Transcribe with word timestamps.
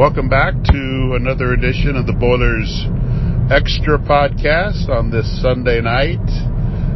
Welcome 0.00 0.30
back 0.30 0.54
to 0.54 1.12
another 1.20 1.52
edition 1.52 1.94
of 1.94 2.06
the 2.06 2.14
Boilers 2.14 2.88
Extra 3.52 3.98
Podcast 3.98 4.88
on 4.88 5.10
this 5.10 5.28
Sunday 5.42 5.82
night. 5.82 6.24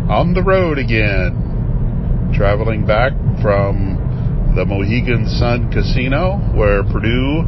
On 0.09 0.33
the 0.33 0.43
road 0.43 0.79
again. 0.79 2.33
Traveling 2.33 2.87
back 2.87 3.13
from 3.43 4.57
the 4.57 4.65
Mohegan 4.65 5.29
Sun 5.29 5.71
Casino 5.71 6.41
where 6.57 6.81
Purdue 6.83 7.45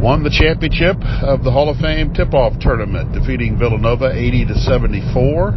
won 0.00 0.24
the 0.24 0.32
championship 0.32 0.96
of 1.20 1.44
the 1.44 1.52
Hall 1.52 1.68
of 1.68 1.76
Fame 1.76 2.14
tip-off 2.14 2.58
tournament, 2.58 3.12
defeating 3.12 3.58
Villanova 3.58 4.08
80 4.10 4.46
to 4.46 4.54
74. 4.54 5.52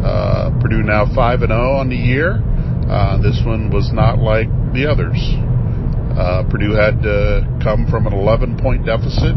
Uh, 0.00 0.48
Purdue 0.62 0.82
now 0.82 1.04
5 1.14 1.42
and 1.42 1.52
0 1.52 1.76
on 1.76 1.90
the 1.90 2.00
year. 2.00 2.40
Uh, 2.88 3.20
this 3.20 3.42
one 3.44 3.68
was 3.68 3.92
not 3.92 4.16
like 4.16 4.48
the 4.72 4.88
others. 4.88 5.20
Uh, 6.14 6.44
Purdue 6.48 6.74
had 6.74 7.02
to 7.02 7.42
come 7.60 7.86
from 7.90 8.06
an 8.06 8.12
11 8.12 8.56
point 8.58 8.86
deficit 8.86 9.34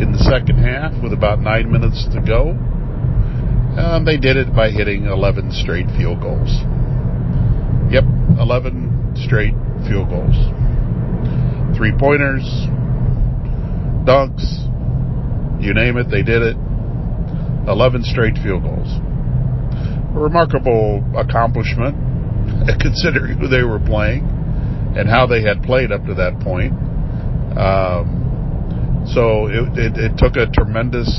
in 0.00 0.16
the 0.16 0.18
second 0.18 0.56
half 0.56 0.90
with 1.02 1.12
about 1.12 1.40
nine 1.40 1.70
minutes 1.70 2.08
to 2.12 2.24
go. 2.24 2.56
Um, 3.76 4.04
they 4.04 4.16
did 4.16 4.36
it 4.36 4.54
by 4.56 4.70
hitting 4.70 5.04
11 5.04 5.52
straight 5.52 5.86
field 5.92 6.22
goals. 6.22 6.48
Yep, 7.92 8.04
11 8.40 9.12
straight 9.28 9.52
field 9.84 10.08
goals. 10.08 10.34
Three 11.76 11.92
pointers, 11.92 12.48
dunks, 14.08 14.64
you 15.60 15.74
name 15.74 15.98
it, 15.98 16.08
they 16.08 16.22
did 16.22 16.40
it. 16.40 16.56
11 17.68 18.04
straight 18.04 18.40
field 18.40 18.62
goals. 18.62 18.88
A 18.88 20.18
remarkable 20.18 21.04
accomplishment 21.14 21.92
considering 22.80 23.36
who 23.36 23.48
they 23.48 23.64
were 23.64 23.80
playing 23.80 24.33
and 24.96 25.08
how 25.08 25.26
they 25.26 25.42
had 25.42 25.62
played 25.62 25.90
up 25.90 26.04
to 26.06 26.14
that 26.14 26.38
point. 26.40 26.72
Um, 27.58 29.04
so 29.06 29.46
it, 29.46 29.78
it, 29.78 29.92
it, 29.96 30.18
took 30.18 30.36
a 30.36 30.46
tremendous 30.50 31.10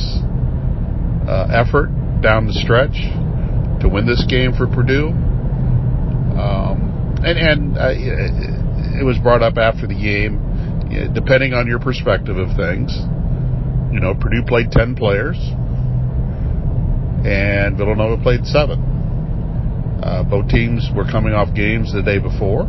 uh, 1.27 1.47
effort 1.51 1.87
down 2.21 2.47
the 2.47 2.53
stretch 2.53 2.97
to 3.81 3.87
win 3.87 4.05
this 4.05 4.25
game 4.27 4.53
for 4.53 4.67
Purdue. 4.67 5.09
Um, 6.35 7.19
and 7.23 7.37
and 7.37 7.77
uh, 7.77 7.93
it, 8.99 9.05
was 9.05 9.17
brought 9.19 9.41
up 9.43 9.57
after 9.57 9.87
the 9.87 9.95
game, 9.95 10.41
depending 11.13 11.53
on 11.53 11.67
your 11.67 11.79
perspective 11.79 12.37
of 12.37 12.55
things. 12.57 12.91
You 13.93 13.99
know, 14.01 14.13
Purdue 14.13 14.43
played 14.45 14.71
10 14.71 14.95
players, 14.95 15.37
and 17.23 17.77
Villanova 17.77 18.21
played 18.21 18.45
seven. 18.45 18.83
Uh, 20.03 20.23
both 20.23 20.49
teams 20.49 20.89
were 20.93 21.05
coming 21.05 21.33
off 21.33 21.55
games 21.55 21.93
the 21.93 22.01
day 22.01 22.19
before. 22.19 22.67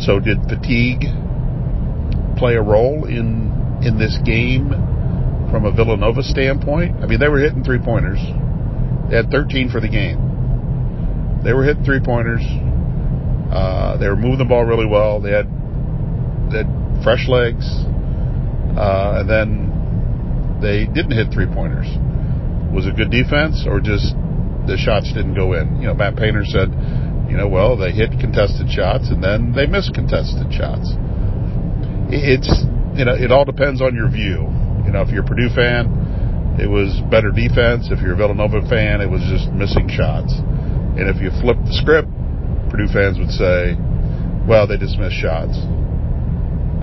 So 0.00 0.18
did 0.18 0.38
fatigue 0.48 1.04
play 2.36 2.54
a 2.56 2.62
role 2.62 3.04
in 3.04 3.52
in 3.84 3.98
this 3.98 4.18
game 4.24 4.70
from 5.50 5.64
a 5.64 5.72
Villanova 5.72 6.22
standpoint? 6.22 7.02
I 7.02 7.06
mean, 7.06 7.20
they 7.20 7.28
were 7.28 7.38
hitting 7.38 7.64
three 7.64 7.78
pointers. 7.78 8.18
They 9.10 9.16
had 9.16 9.30
13 9.30 9.68
for 9.68 9.80
the 9.80 9.88
game. 9.88 11.40
They 11.44 11.52
were 11.52 11.64
hitting 11.64 11.84
three 11.84 12.00
pointers. 12.00 12.42
Uh, 13.52 13.98
they 13.98 14.08
were 14.08 14.16
moving 14.16 14.38
the 14.38 14.44
ball 14.44 14.64
really 14.64 14.86
well. 14.86 15.20
They 15.20 15.32
had 15.32 15.46
they 16.50 16.64
had 16.64 16.70
fresh 17.04 17.28
legs, 17.28 17.66
uh, 18.78 19.20
and 19.20 19.28
then 19.28 20.58
they 20.62 20.86
didn't 20.86 21.12
hit 21.12 21.34
three 21.34 21.46
pointers. 21.46 21.86
Was 22.72 22.86
it 22.86 22.96
good 22.96 23.10
defense 23.10 23.66
or 23.68 23.80
just 23.80 24.14
the 24.66 24.78
shots 24.78 25.12
didn't 25.12 25.34
go 25.34 25.52
in? 25.52 25.82
You 25.82 25.88
know, 25.88 25.94
Matt 25.94 26.16
Painter 26.16 26.44
said 26.46 26.72
you 27.32 27.38
know, 27.40 27.48
well, 27.48 27.80
they 27.80 27.92
hit 27.92 28.12
contested 28.20 28.68
shots 28.68 29.08
and 29.08 29.24
then 29.24 29.56
they 29.56 29.64
miss 29.64 29.88
contested 29.88 30.52
shots. 30.52 30.92
It's, 32.12 32.44
you 32.92 33.08
know, 33.08 33.16
it 33.16 33.32
all 33.32 33.48
depends 33.48 33.80
on 33.80 33.96
your 33.96 34.12
view. 34.12 34.44
You 34.84 34.92
know, 34.92 35.00
if 35.00 35.08
you're 35.08 35.24
a 35.24 35.26
Purdue 35.26 35.48
fan, 35.48 35.88
it 36.60 36.68
was 36.68 36.92
better 37.08 37.32
defense. 37.32 37.88
If 37.88 38.04
you're 38.04 38.12
a 38.12 38.20
Villanova 38.20 38.60
fan, 38.68 39.00
it 39.00 39.08
was 39.08 39.24
just 39.32 39.48
missing 39.48 39.88
shots. 39.88 40.36
And 40.36 41.08
if 41.08 41.24
you 41.24 41.32
flip 41.40 41.56
the 41.64 41.72
script, 41.72 42.12
Purdue 42.68 42.92
fans 42.92 43.16
would 43.16 43.32
say, 43.32 43.80
well, 44.44 44.68
they 44.68 44.76
just 44.76 45.00
missed 45.00 45.16
shots. 45.16 45.56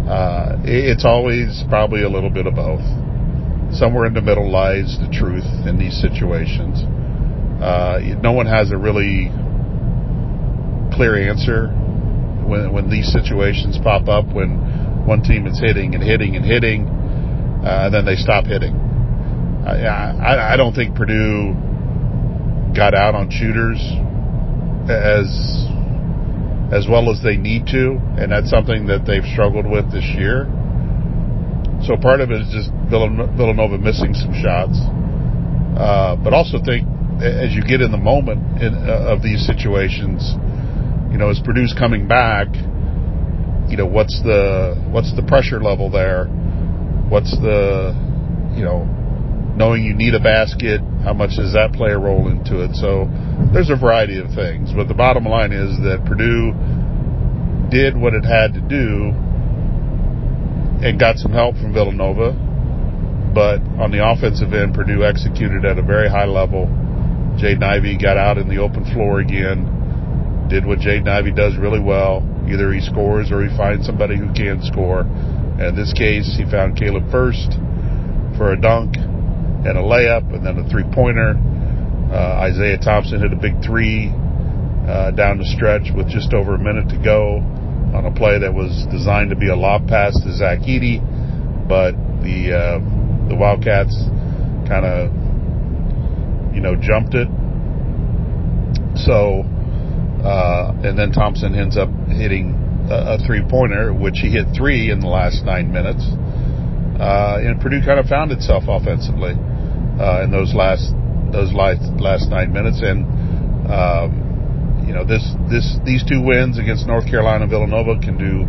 Uh, 0.09 0.57
it's 0.65 1.05
always 1.05 1.61
probably 1.69 2.01
a 2.01 2.09
little 2.09 2.33
bit 2.33 2.49
of 2.49 2.57
both. 2.57 2.81
Somewhere 3.69 4.09
in 4.09 4.17
the 4.17 4.25
middle 4.25 4.49
lies 4.49 4.97
the 4.97 5.13
truth 5.13 5.45
in 5.69 5.77
these 5.77 5.93
situations. 6.01 6.81
Uh, 7.61 8.01
no 8.17 8.31
one 8.31 8.49
has 8.49 8.73
a 8.73 8.77
really 8.77 9.29
clear 10.99 11.31
answer 11.31 11.67
when 12.43 12.73
when 12.73 12.89
these 12.89 13.07
situations 13.07 13.79
pop 13.81 14.09
up 14.09 14.27
when 14.35 14.59
one 15.07 15.23
team 15.23 15.47
is 15.47 15.57
hitting 15.57 15.95
and 15.95 16.03
hitting 16.03 16.35
and 16.35 16.43
hitting, 16.43 16.83
uh, 17.63 17.87
and 17.87 17.93
then 17.93 18.03
they 18.03 18.19
stop 18.19 18.43
hitting. 18.43 18.75
I, 19.63 19.87
I, 19.87 20.53
I 20.53 20.57
don't 20.57 20.75
think 20.75 20.95
Purdue 20.95 21.55
got 22.75 22.93
out 22.93 23.15
on 23.15 23.31
shooters 23.31 23.79
as 24.91 25.31
as 26.75 26.83
well 26.91 27.09
as 27.09 27.23
they 27.23 27.37
need 27.37 27.67
to, 27.67 27.95
and 28.19 28.29
that's 28.29 28.49
something 28.49 28.87
that 28.87 29.07
they've 29.07 29.25
struggled 29.31 29.71
with 29.71 29.89
this 29.95 30.05
year. 30.19 30.51
So 31.87 31.95
part 31.95 32.19
of 32.19 32.29
it 32.29 32.43
is 32.43 32.51
just 32.51 32.75
Villanova 32.91 33.77
missing 33.77 34.13
some 34.13 34.35
shots, 34.35 34.75
uh, 35.79 36.19
but 36.19 36.33
also 36.33 36.59
think 36.59 36.83
as 37.23 37.55
you 37.55 37.63
get 37.63 37.79
in 37.79 37.91
the 37.91 37.97
moment 37.97 38.61
in, 38.61 38.75
uh, 38.75 39.15
of 39.15 39.23
these 39.23 39.45
situations, 39.47 40.35
you 41.11 41.17
know, 41.17 41.29
as 41.29 41.39
Purdue's 41.39 41.73
coming 41.77 42.07
back, 42.07 42.47
you 43.69 43.77
know, 43.77 43.85
what's 43.85 44.21
the 44.21 44.75
what's 44.89 45.15
the 45.15 45.23
pressure 45.23 45.61
level 45.61 45.89
there? 45.89 46.25
What's 47.09 47.31
the, 47.37 47.93
you 48.55 48.63
know, 48.63 48.85
knowing 49.57 49.83
you 49.83 49.93
need 49.93 50.13
a 50.13 50.19
basket, 50.19 50.81
how 51.03 51.13
much 51.13 51.37
does 51.37 51.53
that 51.53 51.73
play 51.73 51.91
a 51.91 51.97
role 51.97 52.29
into 52.29 52.61
it? 52.61 52.75
So 52.75 53.09
there's 53.53 53.69
a 53.69 53.75
variety 53.75 54.19
of 54.19 54.33
things, 54.33 54.73
but 54.73 54.87
the 54.87 54.93
bottom 54.93 55.25
line 55.25 55.51
is 55.51 55.77
that 55.81 56.05
Purdue 56.05 56.53
did 57.69 57.97
what 57.97 58.13
it 58.13 58.25
had 58.25 58.53
to 58.53 58.61
do 58.61 59.13
and 60.85 60.99
got 60.99 61.17
some 61.17 61.31
help 61.31 61.55
from 61.57 61.73
Villanova. 61.73 62.33
But 63.33 63.61
on 63.77 63.91
the 63.91 64.01
offensive 64.01 64.53
end, 64.53 64.73
Purdue 64.73 65.03
executed 65.03 65.65
at 65.65 65.77
a 65.77 65.83
very 65.83 66.09
high 66.09 66.25
level. 66.25 66.65
Jaden 67.37 67.63
Ivey 67.63 67.97
got 67.97 68.17
out 68.17 68.37
in 68.37 68.49
the 68.49 68.57
open 68.57 68.85
floor 68.85 69.19
again 69.19 69.78
did 70.49 70.65
what 70.65 70.79
Jaden 70.79 71.07
Ivey 71.07 71.31
does 71.31 71.55
really 71.57 71.79
well. 71.79 72.25
Either 72.49 72.73
he 72.73 72.81
scores 72.81 73.31
or 73.31 73.45
he 73.45 73.55
finds 73.55 73.85
somebody 73.85 74.17
who 74.17 74.33
can 74.33 74.61
score. 74.63 75.01
And 75.01 75.61
in 75.61 75.75
this 75.75 75.93
case, 75.93 76.35
he 76.35 76.49
found 76.49 76.77
Caleb 76.77 77.09
Furst 77.11 77.53
for 78.35 78.51
a 78.51 78.59
dunk 78.59 78.97
and 78.97 79.77
a 79.77 79.83
layup 79.83 80.33
and 80.33 80.45
then 80.45 80.57
a 80.57 80.67
three 80.69 80.85
pointer. 80.91 81.37
Uh, 82.11 82.49
Isaiah 82.49 82.79
Thompson 82.79 83.21
hit 83.21 83.31
a 83.31 83.35
big 83.35 83.61
three 83.63 84.09
uh, 84.89 85.11
down 85.11 85.37
the 85.37 85.45
stretch 85.45 85.93
with 85.95 86.09
just 86.09 86.33
over 86.33 86.55
a 86.55 86.59
minute 86.59 86.89
to 86.89 86.97
go 86.97 87.37
on 87.93 88.05
a 88.05 88.13
play 88.13 88.39
that 88.39 88.53
was 88.53 88.87
designed 88.89 89.29
to 89.29 89.35
be 89.35 89.49
a 89.49 89.55
lob 89.55 89.87
pass 89.87 90.13
to 90.23 90.33
Zach 90.33 90.59
Edey, 90.59 90.97
but 91.67 91.93
the 92.25 92.49
uh, 92.49 92.79
the 93.29 93.35
Wildcats 93.35 93.93
kind 94.65 94.85
of 94.85 95.13
you 96.55 96.61
know 96.61 96.75
jumped 96.75 97.13
it. 97.13 97.27
So 99.05 99.45
uh, 100.23 100.73
and 100.83 100.97
then 100.97 101.11
Thompson 101.11 101.55
ends 101.55 101.77
up 101.77 101.89
hitting 102.07 102.53
a, 102.89 103.15
a 103.15 103.17
three 103.25 103.43
pointer, 103.47 103.93
which 103.93 104.19
he 104.19 104.29
hit 104.29 104.47
three 104.55 104.91
in 104.91 104.99
the 104.99 105.07
last 105.07 105.43
nine 105.45 105.71
minutes. 105.71 106.03
Uh, 106.99 107.39
and 107.39 107.61
Purdue 107.61 107.79
kind 107.85 107.99
of 107.99 108.07
found 108.07 108.31
itself 108.31 108.63
offensively 108.67 109.31
uh, 109.99 110.23
in 110.23 110.31
those 110.31 110.53
last 110.53 110.91
those 111.31 111.53
last 111.53 111.81
last 112.01 112.29
nine 112.29 112.51
minutes. 112.51 112.81
And 112.83 113.07
um, 113.71 114.83
you 114.87 114.93
know 114.93 115.05
this 115.05 115.23
this 115.49 115.77
these 115.85 116.03
two 116.03 116.21
wins 116.21 116.59
against 116.59 116.87
North 116.87 117.05
Carolina 117.05 117.43
and 117.43 117.51
Villanova 117.51 117.95
can 118.01 118.17
do 118.17 118.43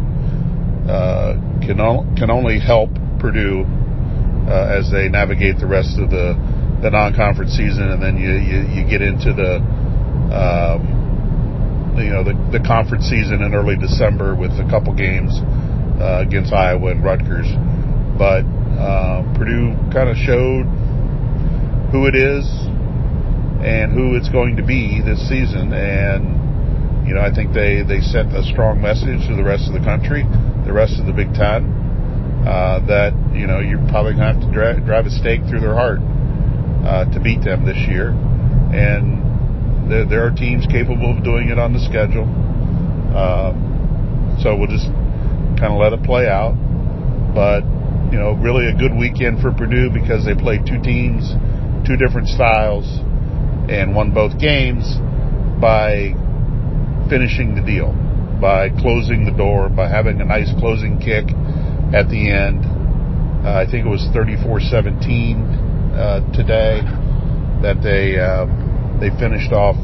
uh, 0.90 1.34
can 1.62 1.78
can 2.16 2.30
only 2.30 2.58
help 2.58 2.90
Purdue 3.20 3.62
uh, 4.48 4.78
as 4.78 4.90
they 4.90 5.08
navigate 5.08 5.58
the 5.58 5.66
rest 5.66 5.98
of 5.98 6.10
the 6.10 6.34
the 6.82 6.90
non-conference 6.90 7.52
season, 7.52 7.92
and 7.92 8.02
then 8.02 8.16
you 8.16 8.34
you, 8.34 8.82
you 8.82 8.88
get 8.88 9.02
into 9.02 9.30
the 9.32 9.60
um, 10.34 10.99
you 11.98 12.10
know 12.10 12.22
the, 12.22 12.34
the 12.52 12.62
conference 12.62 13.06
season 13.06 13.42
in 13.42 13.54
early 13.54 13.76
December 13.76 14.34
with 14.34 14.52
a 14.58 14.66
couple 14.70 14.94
games 14.94 15.34
uh, 16.00 16.22
against 16.22 16.52
Iowa 16.52 16.92
and 16.92 17.04
Rutgers. 17.04 17.48
But 18.16 18.44
uh, 18.78 19.24
Purdue 19.36 19.74
kind 19.92 20.08
of 20.08 20.16
showed 20.16 20.68
who 21.90 22.06
it 22.06 22.14
is 22.14 22.46
and 23.60 23.92
who 23.92 24.16
it's 24.16 24.28
going 24.28 24.56
to 24.56 24.64
be 24.64 25.02
this 25.04 25.20
season, 25.28 25.72
and 25.72 27.06
you 27.06 27.14
know 27.14 27.20
I 27.20 27.32
think 27.32 27.52
they 27.52 27.82
they 27.82 28.00
sent 28.00 28.32
a 28.32 28.42
strong 28.44 28.80
message 28.80 29.26
to 29.28 29.36
the 29.36 29.44
rest 29.44 29.68
of 29.68 29.74
the 29.74 29.84
country, 29.84 30.24
the 30.64 30.72
rest 30.72 30.98
of 30.98 31.06
the 31.06 31.12
Big 31.12 31.34
Ten. 31.34 31.78
Uh, 32.40 32.80
that 32.88 33.12
you 33.36 33.46
know 33.46 33.60
you're 33.60 33.84
probably 33.92 34.16
to 34.16 34.24
have 34.24 34.40
to 34.40 34.48
dra- 34.50 34.80
drive 34.80 35.04
a 35.04 35.12
stake 35.12 35.44
through 35.44 35.60
their 35.60 35.76
heart 35.76 36.00
uh, 36.88 37.04
to 37.12 37.20
beat 37.20 37.44
them 37.44 37.66
this 37.68 37.76
year, 37.84 38.16
and 38.72 39.29
there, 39.90 40.06
there 40.06 40.22
are 40.26 40.30
teams 40.30 40.66
capable 40.66 41.16
of 41.16 41.24
doing 41.24 41.50
it 41.50 41.58
on 41.58 41.72
the 41.74 41.82
schedule. 41.82 42.30
Uh, 43.10 43.52
so 44.40 44.56
we'll 44.56 44.70
just 44.70 44.86
kind 45.58 45.74
of 45.74 45.82
let 45.82 45.92
it 45.92 46.02
play 46.06 46.30
out. 46.30 46.54
But 47.34 47.66
you 48.10 48.18
know, 48.18 48.32
really 48.38 48.66
a 48.66 48.74
good 48.74 48.94
weekend 48.94 49.42
for 49.42 49.52
Purdue 49.52 49.90
because 49.90 50.24
they 50.24 50.34
played 50.34 50.66
two 50.66 50.80
teams, 50.82 51.30
two 51.86 51.96
different 51.98 52.28
styles, 52.28 52.86
and 53.70 53.94
won 53.94 54.14
both 54.14 54.38
games 54.38 54.86
by 55.60 56.14
finishing 57.10 57.54
the 57.54 57.62
deal, 57.62 57.92
by 58.40 58.70
closing 58.80 59.26
the 59.26 59.34
door, 59.36 59.68
by 59.68 59.88
having 59.88 60.20
a 60.20 60.24
nice 60.24 60.50
closing 60.58 60.98
kick 60.98 61.26
at 61.94 62.08
the 62.08 62.30
end. 62.30 62.64
Uh, 63.46 63.62
I 63.62 63.66
think 63.66 63.86
it 63.86 63.90
was 63.90 64.06
34-17 64.14 65.94
uh, 65.94 66.20
today 66.32 66.82
that 67.62 67.82
they 67.82 68.18
uh, 68.18 68.46
they 69.00 69.10
finished 69.18 69.50
off 69.52 69.76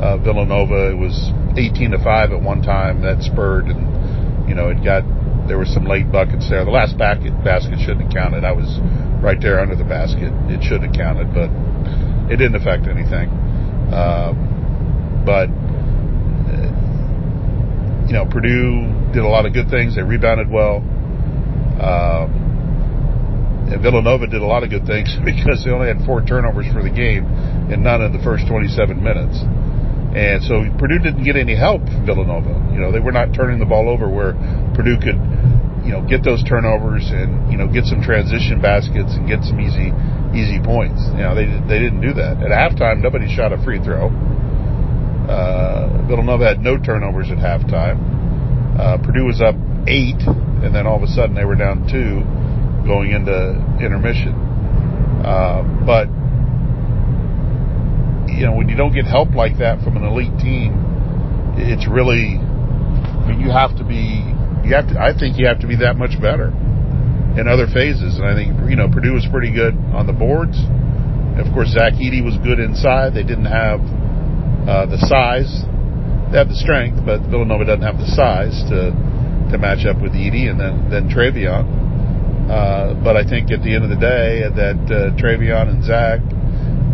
uh, 0.00 0.16
Villanova. 0.18 0.90
It 0.90 0.98
was 0.98 1.14
18 1.58 1.90
to 1.90 1.98
five 1.98 2.30
at 2.30 2.40
one 2.40 2.62
time. 2.62 3.02
That 3.02 3.22
spurred, 3.22 3.66
and 3.66 4.48
you 4.48 4.54
know 4.54 4.70
it 4.70 4.82
got 4.82 5.02
there 5.46 5.58
were 5.58 5.66
some 5.66 5.84
late 5.84 6.10
buckets 6.10 6.48
there. 6.48 6.64
The 6.64 6.70
last 6.70 6.96
basket 6.96 7.34
basket 7.44 7.78
shouldn't 7.82 8.08
have 8.08 8.12
counted. 8.12 8.44
I 8.44 8.52
was 8.52 8.78
right 9.22 9.40
there 9.40 9.60
under 9.60 9.76
the 9.76 9.84
basket. 9.84 10.32
It 10.48 10.62
shouldn't 10.62 10.94
have 10.94 10.96
counted, 10.96 11.34
but 11.34 11.50
it 12.30 12.36
didn't 12.38 12.56
affect 12.56 12.86
anything. 12.86 13.28
Uh, 13.92 14.32
but 15.26 15.50
uh, 16.48 16.70
you 18.06 18.14
know, 18.14 18.24
Purdue 18.30 18.86
did 19.12 19.22
a 19.22 19.28
lot 19.28 19.46
of 19.46 19.52
good 19.52 19.68
things. 19.68 19.96
They 19.96 20.02
rebounded 20.02 20.48
well. 20.50 20.78
Um, 21.74 22.43
Villanova 23.68 24.26
did 24.26 24.42
a 24.42 24.46
lot 24.46 24.62
of 24.62 24.70
good 24.70 24.86
things 24.86 25.16
because 25.24 25.64
they 25.64 25.70
only 25.70 25.88
had 25.88 26.04
four 26.04 26.22
turnovers 26.24 26.66
for 26.72 26.82
the 26.82 26.92
game 26.92 27.24
and 27.72 27.82
none 27.82 28.02
in 28.02 28.12
the 28.12 28.22
first 28.22 28.46
27 28.48 29.02
minutes. 29.02 29.40
And 30.14 30.44
so 30.46 30.62
Purdue 30.78 31.02
didn't 31.02 31.24
get 31.24 31.34
any 31.34 31.58
help 31.58 31.82
from 31.90 32.06
Villanova. 32.06 32.54
You 32.70 32.78
know, 32.78 32.92
they 32.92 33.00
were 33.00 33.10
not 33.10 33.34
turning 33.34 33.58
the 33.58 33.66
ball 33.66 33.90
over 33.90 34.06
where 34.06 34.38
Purdue 34.78 34.94
could, 35.02 35.18
you 35.82 35.90
know, 35.90 36.06
get 36.06 36.22
those 36.22 36.44
turnovers 36.46 37.10
and, 37.10 37.50
you 37.50 37.58
know, 37.58 37.66
get 37.66 37.84
some 37.84 37.98
transition 37.98 38.62
baskets 38.62 39.18
and 39.18 39.26
get 39.26 39.42
some 39.42 39.58
easy 39.58 39.90
easy 40.30 40.62
points. 40.62 41.02
You 41.18 41.26
know, 41.26 41.34
they 41.34 41.50
they 41.66 41.82
didn't 41.82 42.00
do 42.00 42.14
that. 42.14 42.38
At 42.38 42.54
halftime, 42.54 43.02
nobody 43.02 43.26
shot 43.26 43.52
a 43.52 43.58
free 43.58 43.82
throw. 43.82 44.06
Uh, 45.26 46.06
Villanova 46.06 46.46
had 46.46 46.60
no 46.60 46.78
turnovers 46.78 47.30
at 47.30 47.38
halftime. 47.38 47.98
Uh, 48.78 48.98
Purdue 48.98 49.26
was 49.26 49.42
up 49.42 49.54
eight, 49.86 50.22
and 50.62 50.74
then 50.74 50.86
all 50.86 50.96
of 50.96 51.02
a 51.02 51.10
sudden 51.10 51.34
they 51.34 51.44
were 51.44 51.56
down 51.56 51.90
two 51.90 52.22
going 52.84 53.12
into 53.12 53.56
intermission. 53.80 54.34
Uh, 55.24 55.64
but 55.84 56.08
you 58.34 58.46
know, 58.46 58.54
when 58.54 58.68
you 58.68 58.76
don't 58.76 58.92
get 58.92 59.06
help 59.06 59.34
like 59.34 59.58
that 59.58 59.82
from 59.82 59.96
an 59.96 60.04
elite 60.04 60.34
team, 60.42 60.74
it's 61.56 61.86
really, 61.86 62.36
I 62.36 63.30
mean, 63.30 63.40
you 63.40 63.50
have 63.50 63.76
to 63.78 63.84
be, 63.84 64.26
you 64.66 64.74
have 64.74 64.90
to, 64.90 64.98
I 64.98 65.14
think 65.14 65.38
you 65.38 65.46
have 65.46 65.60
to 65.60 65.68
be 65.70 65.76
that 65.76 65.94
much 65.94 66.18
better 66.20 66.50
in 67.38 67.46
other 67.46 67.66
phases. 67.70 68.18
And 68.18 68.26
I 68.26 68.34
think, 68.34 68.58
you 68.68 68.76
know, 68.76 68.90
Purdue 68.90 69.14
was 69.14 69.26
pretty 69.30 69.54
good 69.54 69.74
on 69.94 70.06
the 70.06 70.12
boards. 70.12 70.58
Of 71.38 71.50
course, 71.54 71.70
Zach 71.74 71.94
Edey 71.94 72.22
was 72.22 72.38
good 72.42 72.58
inside. 72.58 73.14
They 73.14 73.26
didn't 73.26 73.50
have 73.50 73.80
uh, 74.66 74.86
the 74.86 74.98
size. 75.06 75.62
They 76.30 76.38
have 76.38 76.50
the 76.50 76.58
strength, 76.58 77.02
but 77.06 77.22
Villanova 77.30 77.64
doesn't 77.64 77.86
have 77.86 77.98
the 77.98 78.10
size 78.10 78.54
to 78.70 78.90
to 79.52 79.58
match 79.58 79.84
up 79.84 80.00
with 80.00 80.12
Edey 80.12 80.50
and 80.50 80.58
then 80.58 80.90
then 80.90 81.06
Trevion. 81.06 81.83
Uh, 82.50 82.92
but 83.02 83.16
I 83.16 83.24
think 83.24 83.50
at 83.50 83.62
the 83.62 83.74
end 83.74 83.84
of 83.84 83.90
the 83.90 84.00
day, 84.00 84.44
that 84.44 84.80
uh, 84.92 85.16
Trevion 85.16 85.68
and 85.68 85.80
Zach 85.84 86.20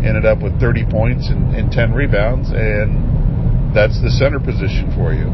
ended 0.07 0.25
up 0.25 0.41
with 0.41 0.59
30 0.61 0.87
points 0.87 1.29
and, 1.29 1.55
and 1.55 1.71
10 1.73 1.93
rebounds, 1.93 2.51
and 2.51 3.75
that's 3.75 4.01
the 4.03 4.11
center 4.11 4.39
position 4.39 4.91
for 4.95 5.13
you. 5.13 5.27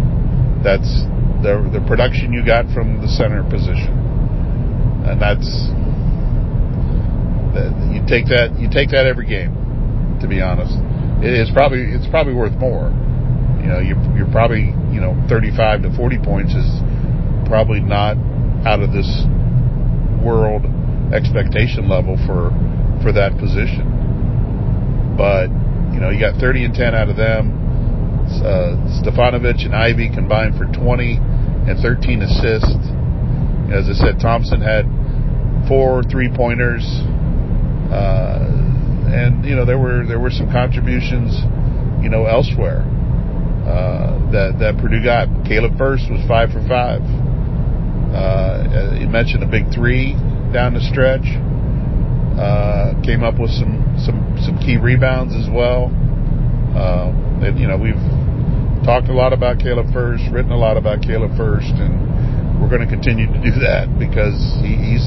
That's 0.64 0.88
the 1.44 1.60
the 1.68 1.84
production 1.86 2.32
you 2.32 2.44
got 2.44 2.64
from 2.72 3.00
the 3.00 3.08
center 3.08 3.44
position, 3.44 3.92
and 5.04 5.20
that's 5.20 5.48
you 7.92 8.00
take 8.08 8.26
that 8.32 8.56
you 8.58 8.68
take 8.68 8.90
that 8.90 9.06
every 9.06 9.26
game. 9.26 9.52
To 10.20 10.28
be 10.28 10.40
honest, 10.40 10.72
it's 11.20 11.52
probably 11.52 11.92
it's 11.92 12.08
probably 12.08 12.34
worth 12.34 12.56
more. 12.56 12.88
You 13.60 13.68
know, 13.68 13.80
you're 13.80 14.00
you're 14.16 14.32
probably 14.32 14.72
you 14.92 15.00
know 15.00 15.12
35 15.28 15.82
to 15.82 15.96
40 15.96 16.18
points 16.24 16.52
is 16.56 16.68
probably 17.48 17.80
not 17.80 18.16
out 18.66 18.80
of 18.80 18.92
this 18.92 19.08
world 20.26 20.66
expectation 21.14 21.86
level 21.88 22.18
for 22.26 22.50
for 23.02 23.12
that 23.14 23.38
position. 23.38 25.14
But, 25.16 25.48
you 25.94 26.00
know, 26.02 26.10
you 26.10 26.20
got 26.20 26.40
30 26.40 26.66
and 26.66 26.74
10 26.74 26.94
out 26.94 27.08
of 27.08 27.16
them. 27.16 27.54
Uh, 28.26 28.74
Stefanovic 29.00 29.64
and 29.64 29.74
Ivey 29.74 30.10
combined 30.12 30.58
for 30.58 30.66
20 30.66 31.16
and 31.70 31.78
13 31.78 32.22
assists. 32.22 32.74
As 33.70 33.88
I 33.88 33.94
said, 33.94 34.20
Thompson 34.20 34.60
had 34.60 34.84
four 35.68 36.02
three 36.02 36.30
pointers. 36.34 36.84
Uh, 37.90 38.42
and 39.06 39.44
you 39.44 39.54
know 39.54 39.64
there 39.64 39.78
were 39.78 40.04
there 40.06 40.18
were 40.18 40.30
some 40.30 40.50
contributions, 40.50 41.34
you 42.02 42.10
know, 42.10 42.26
elsewhere 42.26 42.82
uh, 43.62 44.18
that 44.32 44.58
that 44.58 44.78
Purdue 44.78 45.02
got. 45.02 45.28
Caleb 45.46 45.78
Furst 45.78 46.10
was 46.10 46.22
five 46.26 46.50
for 46.50 46.62
five. 46.66 47.00
Uh, 48.14 48.96
you 49.00 49.08
mentioned 49.08 49.42
a 49.42 49.48
big 49.48 49.72
three 49.74 50.12
down 50.52 50.74
the 50.74 50.80
stretch. 50.80 51.26
Uh, 52.36 52.92
came 53.02 53.24
up 53.24 53.40
with 53.40 53.50
some 53.50 53.80
some 53.96 54.36
some 54.44 54.58
key 54.58 54.76
rebounds 54.76 55.34
as 55.34 55.48
well. 55.48 55.88
Uh, 56.76 57.08
and, 57.40 57.58
you 57.58 57.66
know, 57.66 57.76
we've 57.76 57.96
talked 58.84 59.08
a 59.08 59.16
lot 59.16 59.32
about 59.32 59.58
Caleb 59.58 59.88
Furst, 59.92 60.24
written 60.30 60.52
a 60.52 60.56
lot 60.56 60.76
about 60.76 61.00
Caleb 61.00 61.32
Furst, 61.36 61.72
and 61.80 62.60
we're 62.60 62.68
going 62.68 62.84
to 62.84 62.88
continue 62.88 63.26
to 63.26 63.40
do 63.40 63.56
that 63.64 63.88
because 63.98 64.36
he, 64.60 64.76
he's 64.76 65.06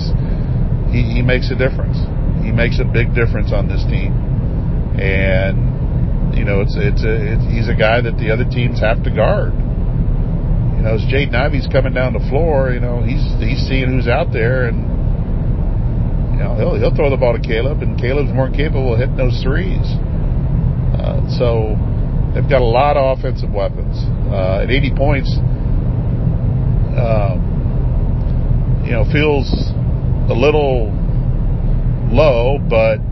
he, 0.89 1.21
he 1.21 1.21
makes 1.21 1.53
a 1.53 1.55
difference. 1.55 2.01
He 2.41 2.51
makes 2.51 2.81
a 2.81 2.85
big 2.85 3.13
difference 3.13 3.53
on 3.53 3.69
this 3.69 3.85
team, 3.85 4.17
and 4.97 6.35
you 6.35 6.45
know, 6.45 6.61
it's 6.61 6.73
it's 6.73 7.05
a 7.05 7.37
it's, 7.37 7.45
he's 7.45 7.69
a 7.69 7.77
guy 7.77 8.01
that 8.01 8.17
the 8.17 8.33
other 8.33 8.45
teams 8.45 8.79
have 8.81 9.03
to 9.05 9.11
guard. 9.13 9.53
You 10.79 10.87
know, 10.87 10.95
as 10.95 11.03
Jaden 11.11 11.35
Ivey's 11.35 11.67
coming 11.67 11.91
down 11.93 12.13
the 12.13 12.23
floor, 12.31 12.71
you 12.71 12.79
know, 12.79 13.03
he's 13.03 13.19
he's 13.35 13.67
seeing 13.67 13.91
who's 13.91 14.07
out 14.07 14.31
there 14.31 14.71
and 14.71 14.87
you 16.31 16.39
know, 16.39 16.55
he'll 16.55 16.79
he'll 16.79 16.95
throw 16.95 17.11
the 17.11 17.19
ball 17.19 17.35
to 17.35 17.43
Caleb, 17.43 17.83
and 17.83 17.99
Caleb's 17.99 18.31
more 18.31 18.47
capable 18.47 18.93
of 18.95 18.99
hitting 19.03 19.19
those 19.19 19.43
threes. 19.43 19.83
Uh, 20.95 21.19
so 21.35 21.75
they've 22.31 22.47
got 22.47 22.63
a 22.63 22.71
lot 22.71 22.95
of 22.95 23.19
offensive 23.19 23.51
weapons. 23.51 23.91
Uh, 24.31 24.63
at 24.63 24.71
80 24.71 24.95
points, 24.95 25.27
um, 26.95 27.43
you 28.87 28.95
know, 28.95 29.03
feels 29.11 29.51
a 30.31 30.33
little 30.33 30.95
low, 32.07 32.55
but 32.55 33.03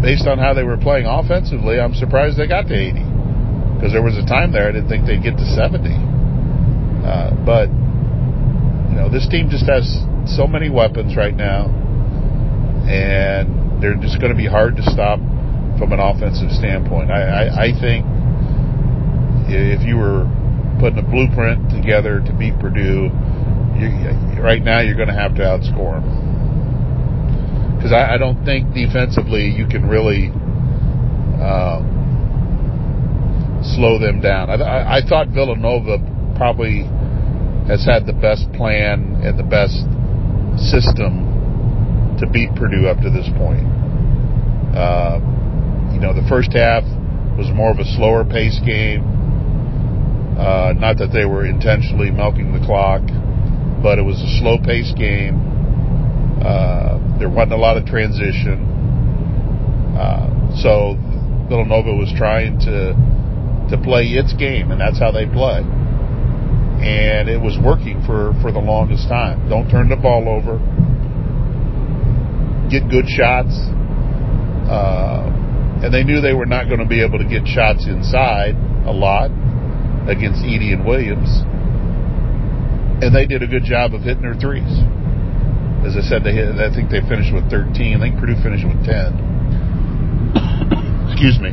based 0.00 0.24
on 0.26 0.40
how 0.40 0.56
they 0.56 0.64
were 0.64 0.80
playing 0.80 1.04
offensively, 1.04 1.78
I'm 1.78 1.92
surprised 1.92 2.38
they 2.38 2.48
got 2.48 2.68
to 2.68 2.74
80. 2.74 3.04
Because 3.76 3.92
there 3.92 4.02
was 4.02 4.16
a 4.16 4.24
time 4.24 4.48
there 4.48 4.68
I 4.68 4.72
didn't 4.72 4.88
think 4.88 5.04
they'd 5.04 5.22
get 5.22 5.36
to 5.36 5.44
70. 5.44 6.11
Uh, 7.02 7.34
but, 7.44 7.68
you 8.90 8.96
know, 8.96 9.08
this 9.10 9.28
team 9.28 9.50
just 9.50 9.66
has 9.66 9.84
so 10.24 10.46
many 10.46 10.70
weapons 10.70 11.16
right 11.16 11.34
now 11.34 11.66
and 12.86 13.82
they're 13.82 13.96
just 13.96 14.18
going 14.20 14.30
to 14.30 14.36
be 14.36 14.46
hard 14.46 14.76
to 14.76 14.82
stop 14.82 15.18
from 15.78 15.92
an 15.92 16.00
offensive 16.00 16.50
standpoint. 16.50 17.10
I, 17.10 17.22
I, 17.22 17.64
I 17.66 17.80
think 17.80 18.06
if 19.48 19.82
you 19.86 19.96
were 19.96 20.26
putting 20.78 20.98
a 20.98 21.06
blueprint 21.06 21.70
together 21.70 22.20
to 22.20 22.32
beat 22.34 22.58
Purdue, 22.58 23.10
you, 23.78 23.88
right 24.42 24.62
now 24.62 24.80
you're 24.80 24.96
going 24.96 25.08
to 25.08 25.14
have 25.14 25.34
to 25.36 25.42
outscore 25.42 26.00
them. 26.00 27.76
Because 27.76 27.92
I, 27.92 28.14
I, 28.14 28.18
don't 28.18 28.44
think 28.44 28.74
defensively 28.74 29.50
you 29.50 29.66
can 29.66 29.88
really 29.88 30.30
um, 31.42 31.82
slow 33.74 33.98
them 33.98 34.20
down. 34.20 34.50
I, 34.50 34.98
I 34.98 35.00
thought 35.02 35.28
Villanova 35.28 35.98
probably 36.36 36.84
has 37.68 37.84
had 37.84 38.06
the 38.06 38.12
best 38.12 38.50
plan 38.52 39.22
and 39.22 39.38
the 39.38 39.46
best 39.46 39.78
system 40.58 42.16
to 42.18 42.26
beat 42.28 42.54
Purdue 42.54 42.86
up 42.86 42.98
to 43.02 43.10
this 43.10 43.28
point. 43.38 43.66
Uh, 44.74 45.20
you 45.92 46.00
know, 46.00 46.14
the 46.14 46.26
first 46.28 46.52
half 46.52 46.84
was 47.36 47.50
more 47.54 47.70
of 47.70 47.78
a 47.78 47.88
slower 47.96 48.24
pace 48.24 48.60
game. 48.64 49.04
Uh, 50.38 50.72
not 50.76 50.98
that 50.98 51.12
they 51.12 51.24
were 51.24 51.46
intentionally 51.46 52.10
milking 52.10 52.52
the 52.52 52.64
clock, 52.64 53.02
but 53.82 53.98
it 53.98 54.02
was 54.02 54.20
a 54.20 54.30
slow 54.40 54.58
pace 54.58 54.92
game. 54.96 55.38
Uh, 56.42 56.98
there 57.18 57.28
wasn't 57.28 57.52
a 57.52 57.56
lot 57.56 57.76
of 57.76 57.86
transition. 57.86 58.58
Uh, 59.96 60.26
so 60.56 60.96
Villanova 61.48 61.94
was 61.94 62.12
trying 62.16 62.58
to 62.60 62.96
to 63.70 63.78
play 63.82 64.04
its 64.04 64.32
game, 64.34 64.70
and 64.70 64.80
that's 64.80 64.98
how 64.98 65.10
they 65.10 65.24
play. 65.24 65.64
And 66.82 67.28
it 67.28 67.40
was 67.40 67.56
working 67.62 68.02
for, 68.04 68.34
for 68.42 68.50
the 68.50 68.58
longest 68.58 69.08
time. 69.08 69.48
Don't 69.48 69.70
turn 69.70 69.88
the 69.88 69.96
ball 69.96 70.28
over 70.28 70.58
get 72.72 72.88
good 72.88 73.04
shots. 73.04 73.52
Uh, 74.64 75.28
and 75.84 75.92
they 75.92 76.02
knew 76.02 76.24
they 76.24 76.32
were 76.32 76.48
not 76.48 76.72
going 76.72 76.80
to 76.80 76.88
be 76.88 77.04
able 77.04 77.18
to 77.20 77.28
get 77.28 77.44
shots 77.46 77.84
inside 77.84 78.56
a 78.88 78.92
lot 78.92 79.28
against 80.08 80.40
Edey 80.40 80.72
and 80.72 80.88
Williams. 80.88 81.28
and 83.04 83.14
they 83.14 83.26
did 83.26 83.42
a 83.42 83.46
good 83.46 83.64
job 83.64 83.92
of 83.92 84.00
hitting 84.02 84.22
their 84.22 84.38
threes. 84.38 84.72
As 85.84 85.98
I 85.98 86.02
said, 86.06 86.24
they 86.24 86.32
hit, 86.32 86.54
I 86.56 86.70
think 86.72 86.88
they 86.88 87.02
finished 87.04 87.34
with 87.34 87.50
13. 87.50 87.98
I 87.98 88.00
think 88.00 88.16
Purdue 88.18 88.38
finished 88.40 88.64
with 88.64 88.78
10. 88.86 88.94
Excuse 91.10 91.38
me. 91.42 91.50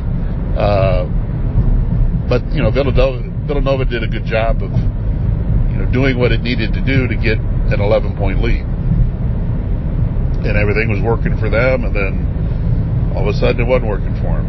Uh, 0.56 1.10
but 2.30 2.46
you 2.54 2.62
know, 2.62 2.70
Villanova, 2.70 3.26
Villanova 3.46 3.84
did 3.84 4.02
a 4.02 4.08
good 4.08 4.24
job 4.24 4.62
of 4.62 4.70
you 5.70 5.76
know 5.78 5.86
doing 5.90 6.18
what 6.18 6.32
it 6.32 6.42
needed 6.42 6.74
to 6.74 6.82
do 6.82 7.06
to 7.08 7.16
get 7.16 7.38
an 7.38 7.80
11 7.80 8.16
point 8.16 8.42
lead, 8.42 8.66
and 10.44 10.54
everything 10.58 10.90
was 10.90 11.00
working 11.02 11.38
for 11.38 11.48
them. 11.48 11.84
And 11.84 11.94
then 11.94 13.12
all 13.14 13.28
of 13.28 13.34
a 13.34 13.38
sudden, 13.38 13.62
it 13.62 13.68
wasn't 13.68 13.88
working 13.88 14.14
for 14.18 14.38
them. 14.42 14.48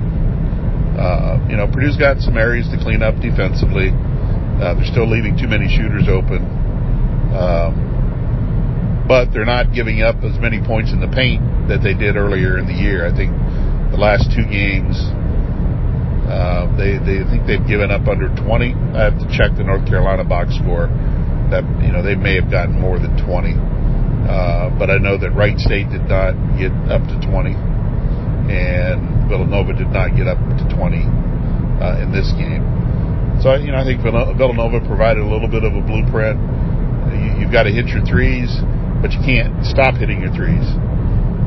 Uh, 0.98 1.40
you 1.50 1.56
know, 1.56 1.68
Purdue's 1.68 1.98
got 1.98 2.20
some 2.20 2.38
areas 2.38 2.68
to 2.70 2.78
clean 2.78 3.02
up 3.02 3.16
defensively. 3.22 3.90
Uh, 4.62 4.76
they're 4.76 4.92
still 4.92 5.10
leaving 5.10 5.38
too 5.38 5.48
many 5.48 5.66
shooters 5.66 6.06
open. 6.06 6.46
Um, 7.34 7.92
but 9.08 9.32
they're 9.34 9.50
not 9.50 9.74
giving 9.74 10.04
up 10.04 10.24
as 10.24 10.40
many 10.40 10.62
points 10.62 10.92
in 10.92 11.02
the 11.02 11.10
paint 11.10 11.42
that 11.68 11.82
they 11.84 11.94
did 11.94 12.16
earlier 12.16 12.58
in 12.58 12.68
the 12.68 12.76
year. 12.76 13.04
I 13.08 13.12
think 13.12 13.32
the 13.92 14.00
last 14.00 14.32
two 14.32 14.48
games, 14.48 14.96
uh, 16.32 16.70
they 16.80 16.96
they 17.02 17.24
think 17.28 17.44
they've 17.44 17.66
given 17.68 17.92
up 17.92 18.08
under 18.08 18.32
20. 18.32 18.72
I 18.96 19.12
have 19.12 19.20
to 19.20 19.28
check 19.36 19.52
the 19.60 19.68
North 19.68 19.84
Carolina 19.88 20.24
box 20.24 20.56
score. 20.56 20.88
That 21.52 21.68
you 21.84 21.92
know 21.92 22.00
they 22.00 22.16
may 22.16 22.40
have 22.40 22.48
gotten 22.48 22.80
more 22.80 22.96
than 22.96 23.12
20, 23.20 23.28
uh, 23.52 24.72
but 24.80 24.88
I 24.88 24.98
know 25.04 25.20
that 25.20 25.36
Wright 25.36 25.60
State 25.60 25.92
did 25.92 26.08
not 26.08 26.32
get 26.56 26.72
up 26.88 27.04
to 27.12 27.16
20, 27.28 27.52
and 28.48 29.28
Villanova 29.28 29.76
did 29.76 29.92
not 29.92 30.16
get 30.16 30.32
up 30.32 30.40
to 30.40 30.64
20 30.72 31.04
uh, 31.84 32.00
in 32.00 32.16
this 32.16 32.32
game. 32.40 32.64
So 33.44 33.52
you 33.60 33.76
know 33.76 33.84
I 33.84 33.86
think 33.86 34.00
Villanova 34.00 34.80
provided 34.88 35.20
a 35.20 35.28
little 35.28 35.52
bit 35.52 35.68
of 35.68 35.76
a 35.76 35.84
blueprint. 35.84 36.40
You, 37.12 37.44
you've 37.44 37.52
got 37.52 37.68
to 37.68 37.74
hit 37.76 37.92
your 37.92 38.06
threes, 38.08 38.48
but 39.04 39.12
you 39.12 39.20
can't 39.20 39.52
stop 39.68 40.00
hitting 40.00 40.24
your 40.24 40.32
threes. 40.32 40.64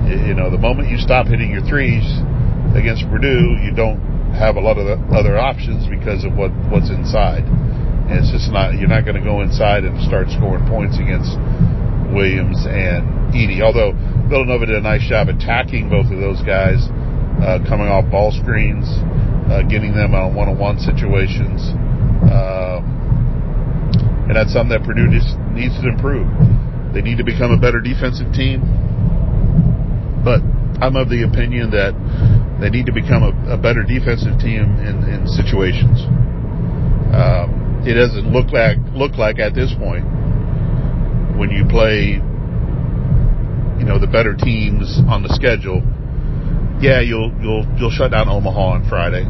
You 0.04 0.36
know 0.36 0.52
the 0.52 0.60
moment 0.60 0.92
you 0.92 1.00
stop 1.00 1.32
hitting 1.32 1.48
your 1.48 1.64
threes 1.64 2.04
against 2.76 3.08
Purdue, 3.08 3.56
you 3.64 3.72
don't 3.72 4.04
have 4.36 4.56
a 4.56 4.60
lot 4.60 4.76
of 4.76 4.84
other 5.16 5.38
options 5.38 5.88
because 5.88 6.28
of 6.28 6.36
what 6.36 6.52
what's 6.68 6.90
inside. 6.92 7.48
It's 8.14 8.30
just 8.30 8.50
not 8.50 8.78
you're 8.78 8.88
not 8.88 9.04
going 9.04 9.18
to 9.18 9.24
go 9.24 9.42
inside 9.42 9.84
and 9.84 9.98
start 10.02 10.30
scoring 10.30 10.66
points 10.68 10.96
against 10.98 11.34
Williams 12.14 12.62
and 12.66 13.34
Edey. 13.34 13.60
Although 13.60 13.92
Villanova 14.30 14.66
did 14.66 14.76
a 14.76 14.84
nice 14.84 15.02
job 15.08 15.28
attacking 15.28 15.90
both 15.90 16.06
of 16.10 16.18
those 16.22 16.40
guys, 16.46 16.86
uh, 17.42 17.58
coming 17.66 17.90
off 17.90 18.06
ball 18.10 18.30
screens, 18.30 18.86
uh, 19.50 19.62
getting 19.66 19.92
them 19.92 20.14
on 20.14 20.34
one-on-one 20.34 20.78
situations, 20.78 21.74
um, 22.30 22.86
and 24.30 24.36
that's 24.36 24.54
something 24.54 24.72
that 24.72 24.86
Purdue 24.86 25.10
just 25.10 25.34
needs 25.52 25.74
to 25.82 25.88
improve. 25.90 26.30
They 26.94 27.02
need 27.02 27.18
to 27.18 27.26
become 27.26 27.50
a 27.50 27.58
better 27.58 27.80
defensive 27.82 28.32
team, 28.32 28.62
but 30.22 30.40
I'm 30.80 30.94
of 30.96 31.10
the 31.10 31.26
opinion 31.26 31.70
that 31.70 31.92
they 32.60 32.70
need 32.70 32.86
to 32.86 32.94
become 32.94 33.22
a, 33.22 33.54
a 33.54 33.58
better 33.58 33.82
defensive 33.82 34.38
team 34.38 34.78
in, 34.78 35.02
in 35.10 35.26
situations. 35.26 36.06
Um, 37.14 37.63
it 37.86 37.94
doesn't 37.94 38.32
look 38.32 38.52
like 38.52 38.78
look 38.92 39.16
like 39.16 39.38
at 39.38 39.54
this 39.54 39.72
point 39.78 40.04
when 41.36 41.50
you 41.50 41.64
play, 41.68 42.20
you 43.78 43.84
know, 43.84 43.98
the 43.98 44.06
better 44.06 44.34
teams 44.34 45.00
on 45.08 45.22
the 45.22 45.32
schedule. 45.34 45.82
Yeah, 46.80 47.00
you'll 47.00 47.32
you'll 47.40 47.66
you'll 47.78 47.94
shut 47.94 48.10
down 48.10 48.28
Omaha 48.28 48.80
on 48.80 48.88
Friday. 48.88 49.24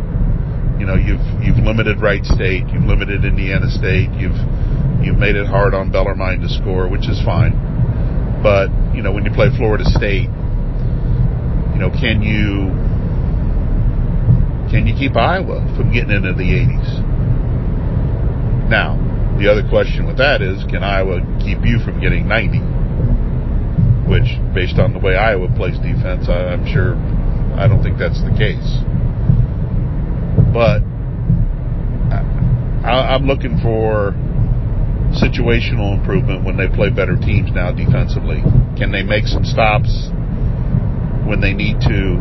You 0.79 0.87
know, 0.87 0.95
you've 0.95 1.23
you've 1.43 1.59
limited 1.59 2.01
Wright 2.01 2.25
State, 2.25 2.67
you've 2.73 2.85
limited 2.85 3.25
Indiana 3.25 3.71
State, 3.71 4.11
you've 4.17 4.39
you've 5.03 5.19
made 5.19 5.37
it 5.37 5.47
hard 5.47 5.75
on 5.75 5.93
Bellarmine 5.93 6.41
to 6.41 6.49
score, 6.49 6.89
which 6.89 7.09
is 7.09 7.21
fine. 7.25 7.53
But 8.43 8.71
you 8.95 9.03
know, 9.03 9.13
when 9.13 9.25
you 9.25 9.33
play 9.33 9.51
Florida 9.57 9.85
State 9.85 10.29
you 11.75 11.81
know, 11.81 11.91
can 11.91 12.23
you 12.23 12.71
can 14.71 14.87
you 14.87 14.95
keep 14.95 15.17
Iowa 15.17 15.59
from 15.77 15.93
getting 15.93 16.11
into 16.11 16.33
the 16.33 16.47
80s? 16.47 17.04
Now, 18.75 18.99
the 19.39 19.47
other 19.47 19.63
question 19.71 20.03
with 20.03 20.19
that 20.19 20.43
is, 20.43 20.67
can 20.67 20.83
Iowa 20.83 21.23
keep 21.39 21.63
you 21.63 21.79
from 21.79 22.03
getting 22.03 22.27
90? 22.27 22.59
Which, 24.11 24.27
based 24.51 24.83
on 24.83 24.91
the 24.91 24.99
way 24.99 25.15
Iowa 25.15 25.47
plays 25.55 25.79
defense, 25.79 26.27
I'm 26.27 26.67
sure 26.67 26.99
I 27.55 27.71
don't 27.71 27.87
think 27.87 28.03
that's 28.03 28.19
the 28.19 28.35
case. 28.35 28.67
But 30.51 30.83
I'm 32.83 33.31
looking 33.31 33.63
for 33.63 34.11
situational 35.23 35.95
improvement 35.95 36.43
when 36.43 36.59
they 36.59 36.67
play 36.67 36.91
better 36.91 37.15
teams 37.15 37.55
now 37.55 37.71
defensively. 37.71 38.43
Can 38.75 38.91
they 38.91 39.07
make 39.07 39.31
some 39.31 39.47
stops 39.47 40.11
when 41.31 41.39
they 41.39 41.55
need 41.55 41.79
to. 41.87 42.19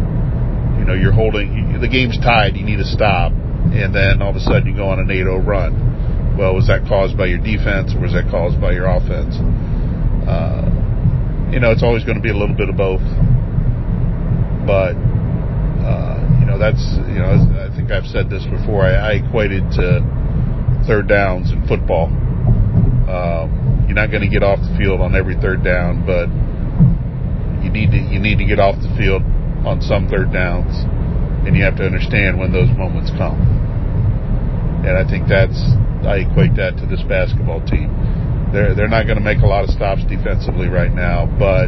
You 0.78 0.86
know, 0.86 0.94
you're 0.94 1.18
holding 1.18 1.82
the 1.82 1.88
game's 1.88 2.20
tied. 2.20 2.58
You 2.58 2.64
need 2.64 2.78
to 2.78 2.86
stop, 2.86 3.32
and 3.32 3.90
then 3.90 4.22
all 4.22 4.30
of 4.30 4.36
a 4.36 4.40
sudden 4.40 4.68
you 4.68 4.76
go 4.76 4.90
on 4.90 5.00
an 5.00 5.08
8-0 5.08 5.46
run. 5.48 5.93
Well, 6.38 6.56
was 6.56 6.66
that 6.68 6.86
caused 6.90 7.18
by 7.18 7.28
your 7.28 7.38
defense, 7.38 7.94
or 7.94 8.02
was 8.02 8.14
that 8.14 8.26
caused 8.30 8.60
by 8.60 8.74
your 8.74 8.90
offense? 8.90 9.38
Uh, 10.26 10.66
you 11.54 11.60
know, 11.62 11.70
it's 11.70 11.84
always 11.84 12.04
going 12.04 12.18
to 12.18 12.26
be 12.26 12.34
a 12.34 12.38
little 12.38 12.56
bit 12.58 12.70
of 12.70 12.76
both. 12.76 13.06
But 14.66 14.98
uh, 15.86 16.18
you 16.42 16.50
know, 16.50 16.58
that's 16.58 16.82
you 17.06 17.22
know, 17.22 17.38
I 17.38 17.70
think 17.76 17.92
I've 17.92 18.10
said 18.10 18.34
this 18.34 18.46
before. 18.50 18.82
I, 18.82 19.14
I 19.14 19.22
equated 19.22 19.70
to 19.78 20.02
third 20.90 21.08
downs 21.08 21.52
in 21.52 21.62
football. 21.68 22.10
Um, 23.06 23.86
you're 23.86 23.96
not 23.96 24.10
going 24.10 24.26
to 24.26 24.32
get 24.32 24.42
off 24.42 24.58
the 24.58 24.74
field 24.74 25.02
on 25.02 25.14
every 25.14 25.38
third 25.38 25.64
down, 25.64 26.02
but 26.02 26.26
you 27.62 27.70
need 27.70 27.92
to 27.92 28.02
you 28.02 28.18
need 28.18 28.42
to 28.42 28.46
get 28.46 28.58
off 28.58 28.82
the 28.82 28.90
field 28.98 29.22
on 29.70 29.86
some 29.86 30.10
third 30.10 30.34
downs, 30.34 30.74
and 31.46 31.56
you 31.56 31.62
have 31.64 31.78
to 31.78 31.86
understand 31.86 32.40
when 32.40 32.52
those 32.52 32.74
moments 32.74 33.12
come. 33.22 33.38
And 34.82 34.98
I 34.98 35.08
think 35.08 35.30
that's 35.30 35.62
I 36.06 36.28
equate 36.28 36.56
that 36.56 36.78
to 36.78 36.86
this 36.86 37.02
basketball 37.08 37.64
team. 37.66 37.92
They're 38.52 38.76
they're 38.76 38.92
not 38.92 39.06
going 39.06 39.18
to 39.18 39.24
make 39.24 39.42
a 39.42 39.48
lot 39.50 39.64
of 39.64 39.72
stops 39.72 40.04
defensively 40.06 40.68
right 40.68 40.92
now, 40.92 41.26
but 41.26 41.68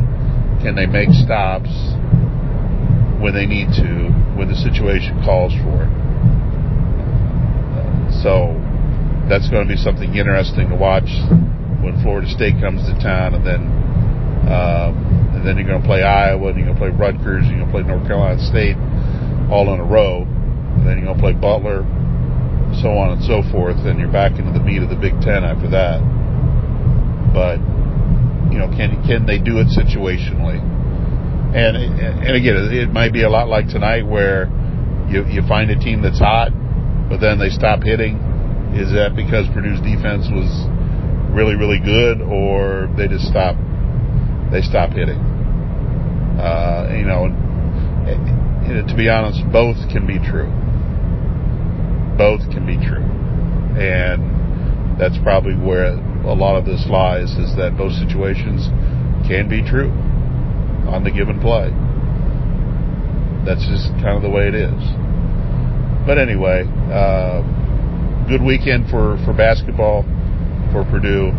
can 0.62 0.75
they 0.75 0.86
make 0.86 1.10
stops 1.12 1.72
when 3.22 3.34
they 3.34 3.46
need 3.46 3.74
to, 3.80 4.12
when 4.38 4.48
the 4.48 4.56
situation 4.56 5.18
calls 5.24 5.54
for 5.63 5.84
it? 5.84 5.94
So 8.22 8.54
that's 9.27 9.50
going 9.50 9.68
to 9.68 9.72
be 9.72 9.77
something 9.80 10.15
interesting 10.15 10.70
to 10.70 10.75
watch 10.75 11.10
when 11.82 11.98
Florida 12.01 12.30
State 12.30 12.62
comes 12.62 12.86
to 12.86 12.94
town, 13.01 13.34
and 13.36 13.46
then. 13.46 13.63
Um, 14.46 14.94
and 15.34 15.42
then 15.42 15.58
you're 15.58 15.65
going 15.68 15.82
to 15.82 15.88
play 15.88 16.01
Iowa, 16.01 16.50
and 16.50 16.58
you're 16.58 16.70
going 16.70 16.77
to 16.77 16.82
play 16.82 16.94
Rutgers, 16.94 17.46
and 17.46 17.58
you're 17.58 17.65
going 17.65 17.72
to 17.72 17.74
play 17.74 17.84
North 17.84 18.06
Carolina 18.06 18.42
State, 18.46 18.77
all 19.50 19.74
in 19.74 19.80
a 19.80 19.84
row. 19.84 20.22
And 20.22 20.86
then 20.86 20.98
you're 20.98 21.06
going 21.06 21.18
to 21.18 21.22
play 21.22 21.34
Butler, 21.34 21.82
so 22.82 22.96
on 22.98 23.17
and 23.17 23.24
so 23.24 23.44
forth, 23.51 23.77
and 23.86 24.00
you're 24.00 24.12
back 24.12 24.39
into 24.39 24.51
the 24.51 24.63
meat 24.63 24.82
of 24.82 24.89
the 24.89 24.96
Big 24.96 25.13
Ten 25.22 25.44
after 25.44 25.70
that. 25.72 26.00
But 27.34 27.60
you 28.51 28.60
know, 28.60 28.70
can 28.72 29.03
can 29.03 29.25
they 29.25 29.39
do 29.39 29.60
it 29.60 29.67
situationally? 29.67 30.60
And 31.55 31.75
and 31.77 32.36
again, 32.36 32.55
it 32.72 32.91
might 32.91 33.13
be 33.13 33.24
a 33.24 33.29
lot 33.29 33.48
like 33.48 33.67
tonight 33.67 34.05
where 34.05 34.48
you 35.10 35.25
you 35.27 35.41
find 35.48 35.72
a 35.72 35.79
team 35.79 36.01
that's 36.01 36.20
hot, 36.20 36.51
but 37.10 37.20
then 37.20 37.39
they 37.39 37.50
stop 37.50 37.84
hitting. 37.84 38.17
Is 38.75 38.91
that 38.91 39.15
because 39.15 39.48
Purdue's 39.53 39.79
defense 39.79 40.27
was 40.32 40.50
really 41.32 41.55
really 41.55 41.79
good, 41.79 42.22
or 42.22 42.91
they 42.98 43.08
just 43.08 43.27
stopped 43.27 43.60
they 44.51 44.62
stop 44.62 44.91
hitting. 44.91 45.20
Uh, 46.39 46.91
you 46.91 47.05
know, 47.05 47.27
to 48.88 48.96
be 48.96 49.10
honest, 49.10 49.39
both 49.51 49.77
can 49.91 50.05
be 50.05 50.20
true. 50.20 50.51
Both 52.18 52.42
can 52.52 52.66
be 52.66 52.78
true, 52.78 53.04
and 53.76 55.00
that's 55.00 55.18
probably 55.24 55.56
where 55.56 55.94
a 55.94 56.34
lot 56.34 56.56
of 56.56 56.66
this 56.66 56.86
lies. 56.88 57.32
Is 57.36 57.56
that 57.58 57.76
both 57.78 57.94
situations 57.94 58.68
can 59.28 59.50
be 59.50 59.62
true 59.62 59.92
on 60.88 61.04
the 61.04 61.12
given 61.12 61.40
play. 61.40 61.70
That's 63.46 63.66
just 63.68 63.92
kind 64.02 64.16
of 64.18 64.24
the 64.24 64.30
way 64.30 64.48
it 64.48 64.56
is. 64.56 64.82
But 66.08 66.18
anyway, 66.18 66.64
uh, 66.94 67.42
good 68.28 68.42
weekend 68.42 68.90
for 68.90 69.18
for 69.26 69.34
basketball 69.34 70.04
for 70.72 70.86
Purdue. 70.86 71.30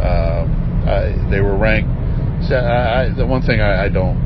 Uh, 0.00 0.46
I, 0.86 1.30
they 1.30 1.40
were 1.40 1.58
ranked 1.58 2.00
See, 2.48 2.54
I, 2.54 3.04
I, 3.04 3.08
the 3.12 3.26
one 3.26 3.42
thing 3.42 3.60
I, 3.60 3.88
don't, 3.90 4.16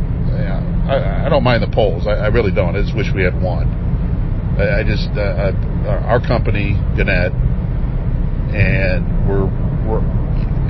I, 0.87 1.29
don't 1.29 1.43
mind 1.43 1.63
the 1.65 1.75
polls. 1.75 2.07
I, 2.07 2.13
I, 2.13 2.27
really 2.29 2.53
don't. 2.53 2.77
I 2.77 2.83
just 2.83 2.95
wish 2.95 3.09
we 3.13 3.25
had 3.25 3.35
one. 3.43 3.67
I, 4.55 4.85
just, 4.87 5.11
uh, 5.19 5.51
uh, 5.51 6.07
our 6.07 6.21
company, 6.21 6.79
Gannett, 6.95 7.35
and 8.55 9.03
we're, 9.27 9.51
we're, 9.83 9.99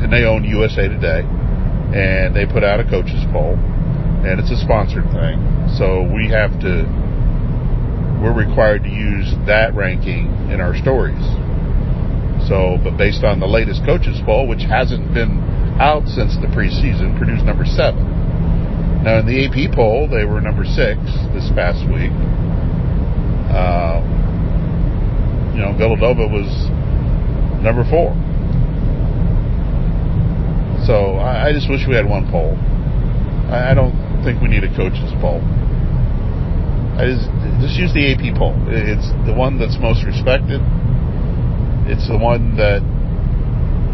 and 0.01 0.11
they 0.13 0.25
own 0.25 0.45
USA 0.45 0.89
Today, 0.89 1.21
and 1.21 2.35
they 2.35 2.47
put 2.47 2.65
out 2.65 2.81
a 2.81 2.85
coaches 2.85 3.21
poll, 3.31 3.55
and 4.25 4.41
it's 4.41 4.51
a 4.51 4.57
sponsored 4.57 5.05
thing. 5.13 5.37
So 5.77 6.01
we 6.01 6.33
have 6.33 6.57
to, 6.65 6.89
we're 8.25 8.33
required 8.33 8.85
to 8.85 8.91
use 8.91 9.29
that 9.47 9.75
ranking 9.75 10.33
in 10.49 10.61
our 10.65 10.75
stories. 10.77 11.21
So, 12.49 12.81
but 12.83 12.97
based 12.97 13.23
on 13.23 13.39
the 13.39 13.49
latest 13.49 13.85
coaches 13.85 14.17
poll, 14.25 14.49
which 14.49 14.65
hasn't 14.65 15.13
been 15.13 15.45
out 15.77 16.09
since 16.09 16.37
the 16.41 16.49
preseason, 16.49 17.19
Purdue's 17.19 17.45
number 17.45 17.65
seven. 17.65 18.01
Now 19.05 19.21
in 19.21 19.27
the 19.27 19.45
AP 19.45 19.77
poll, 19.77 20.09
they 20.09 20.25
were 20.25 20.41
number 20.41 20.65
six 20.65 20.97
this 21.37 21.53
past 21.53 21.85
week. 21.93 22.13
Uh, 23.55 24.03
you 25.55 25.63
know, 25.63 25.71
Villanova 25.79 26.27
was 26.27 26.51
number 27.63 27.87
four. 27.87 28.11
So 30.85 31.17
I, 31.17 31.49
I 31.49 31.53
just 31.53 31.71
wish 31.71 31.87
we 31.87 31.95
had 31.95 32.05
one 32.05 32.29
poll. 32.31 32.59
I, 33.49 33.71
I 33.71 33.75
don't 33.75 33.95
think 34.27 34.43
we 34.43 34.49
need 34.49 34.65
a 34.65 34.73
coach's 34.75 35.15
poll. 35.23 35.41
I 36.99 37.07
just, 37.07 37.31
just 37.63 37.79
use 37.79 37.95
the 37.95 38.05
AP 38.11 38.35
poll. 38.37 38.55
It's 38.67 39.09
the 39.27 39.35
one 39.35 39.59
that's 39.59 39.79
most 39.79 40.05
respected. 40.05 40.61
It's 41.87 42.09
the 42.09 42.19
one 42.19 42.57
that 42.57 42.83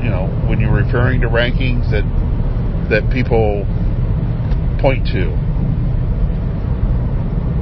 you 0.03 0.09
know 0.09 0.27
when 0.49 0.61
you're 0.61 0.75
referring 0.75 1.21
to 1.21 1.29
rankings 1.29 1.91
that 1.93 2.05
that 2.89 3.13
people 3.13 3.69
point 4.81 5.07
to. 5.13 5.37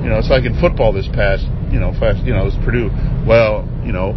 You 0.02 0.08
know, 0.14 0.18
it's 0.18 0.30
like 0.30 0.44
in 0.44 0.58
football 0.58 0.92
this 0.92 1.08
past, 1.12 1.44
you 1.70 1.80
know, 1.80 1.92
fast, 1.98 2.25
you 2.25 2.32
know, 2.32 2.42
it 2.42 2.52
was 2.52 2.58
Purdue. 2.64 2.90
Well, 3.26 3.68
you 3.84 3.92
know, 3.92 4.12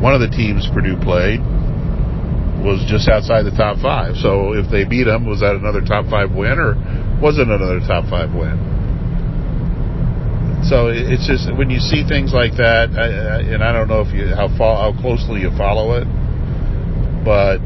one 0.00 0.14
of 0.14 0.20
the 0.20 0.30
teams 0.30 0.68
Purdue 0.72 0.96
played 1.00 1.40
was 2.64 2.80
just 2.88 3.08
outside 3.08 3.44
the 3.44 3.54
top 3.56 3.78
five. 3.78 4.16
So 4.16 4.52
if 4.56 4.70
they 4.70 4.84
beat 4.84 5.04
them, 5.04 5.26
was 5.26 5.40
that 5.40 5.56
another 5.56 5.80
top 5.84 6.06
five 6.08 6.32
win 6.32 6.58
or 6.58 6.74
was 7.20 7.38
it 7.38 7.46
another 7.48 7.80
top 7.84 8.08
five 8.08 8.32
win? 8.32 8.56
So 10.64 10.88
it's 10.88 11.28
just 11.28 11.52
when 11.52 11.68
you 11.68 11.78
see 11.78 12.08
things 12.08 12.32
like 12.32 12.56
that, 12.56 12.88
and 12.96 13.62
I 13.62 13.72
don't 13.72 13.86
know 13.86 14.00
if 14.00 14.14
you 14.16 14.32
how 14.32 14.48
fo- 14.48 14.80
how 14.80 14.96
closely 14.96 15.44
you 15.44 15.52
follow 15.60 15.92
it, 16.00 16.08
but 17.20 17.60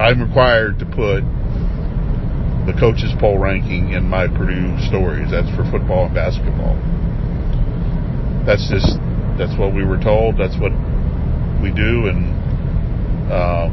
I'm 0.00 0.16
required 0.16 0.78
to 0.80 0.86
put 0.88 1.20
the 2.70 2.78
coaches 2.78 3.10
poll 3.18 3.38
ranking 3.38 3.92
in 3.92 4.06
my 4.06 4.28
Purdue 4.30 4.78
stories. 4.86 5.30
That's 5.30 5.50
for 5.58 5.66
football 5.74 6.06
and 6.06 6.14
basketball. 6.14 6.78
That's 8.46 8.62
just 8.70 8.94
that's 9.34 9.58
what 9.58 9.74
we 9.74 9.82
were 9.82 9.98
told. 9.98 10.38
That's 10.38 10.54
what 10.54 10.70
we 11.58 11.74
do, 11.74 12.06
and 12.06 12.30
um, 13.26 13.70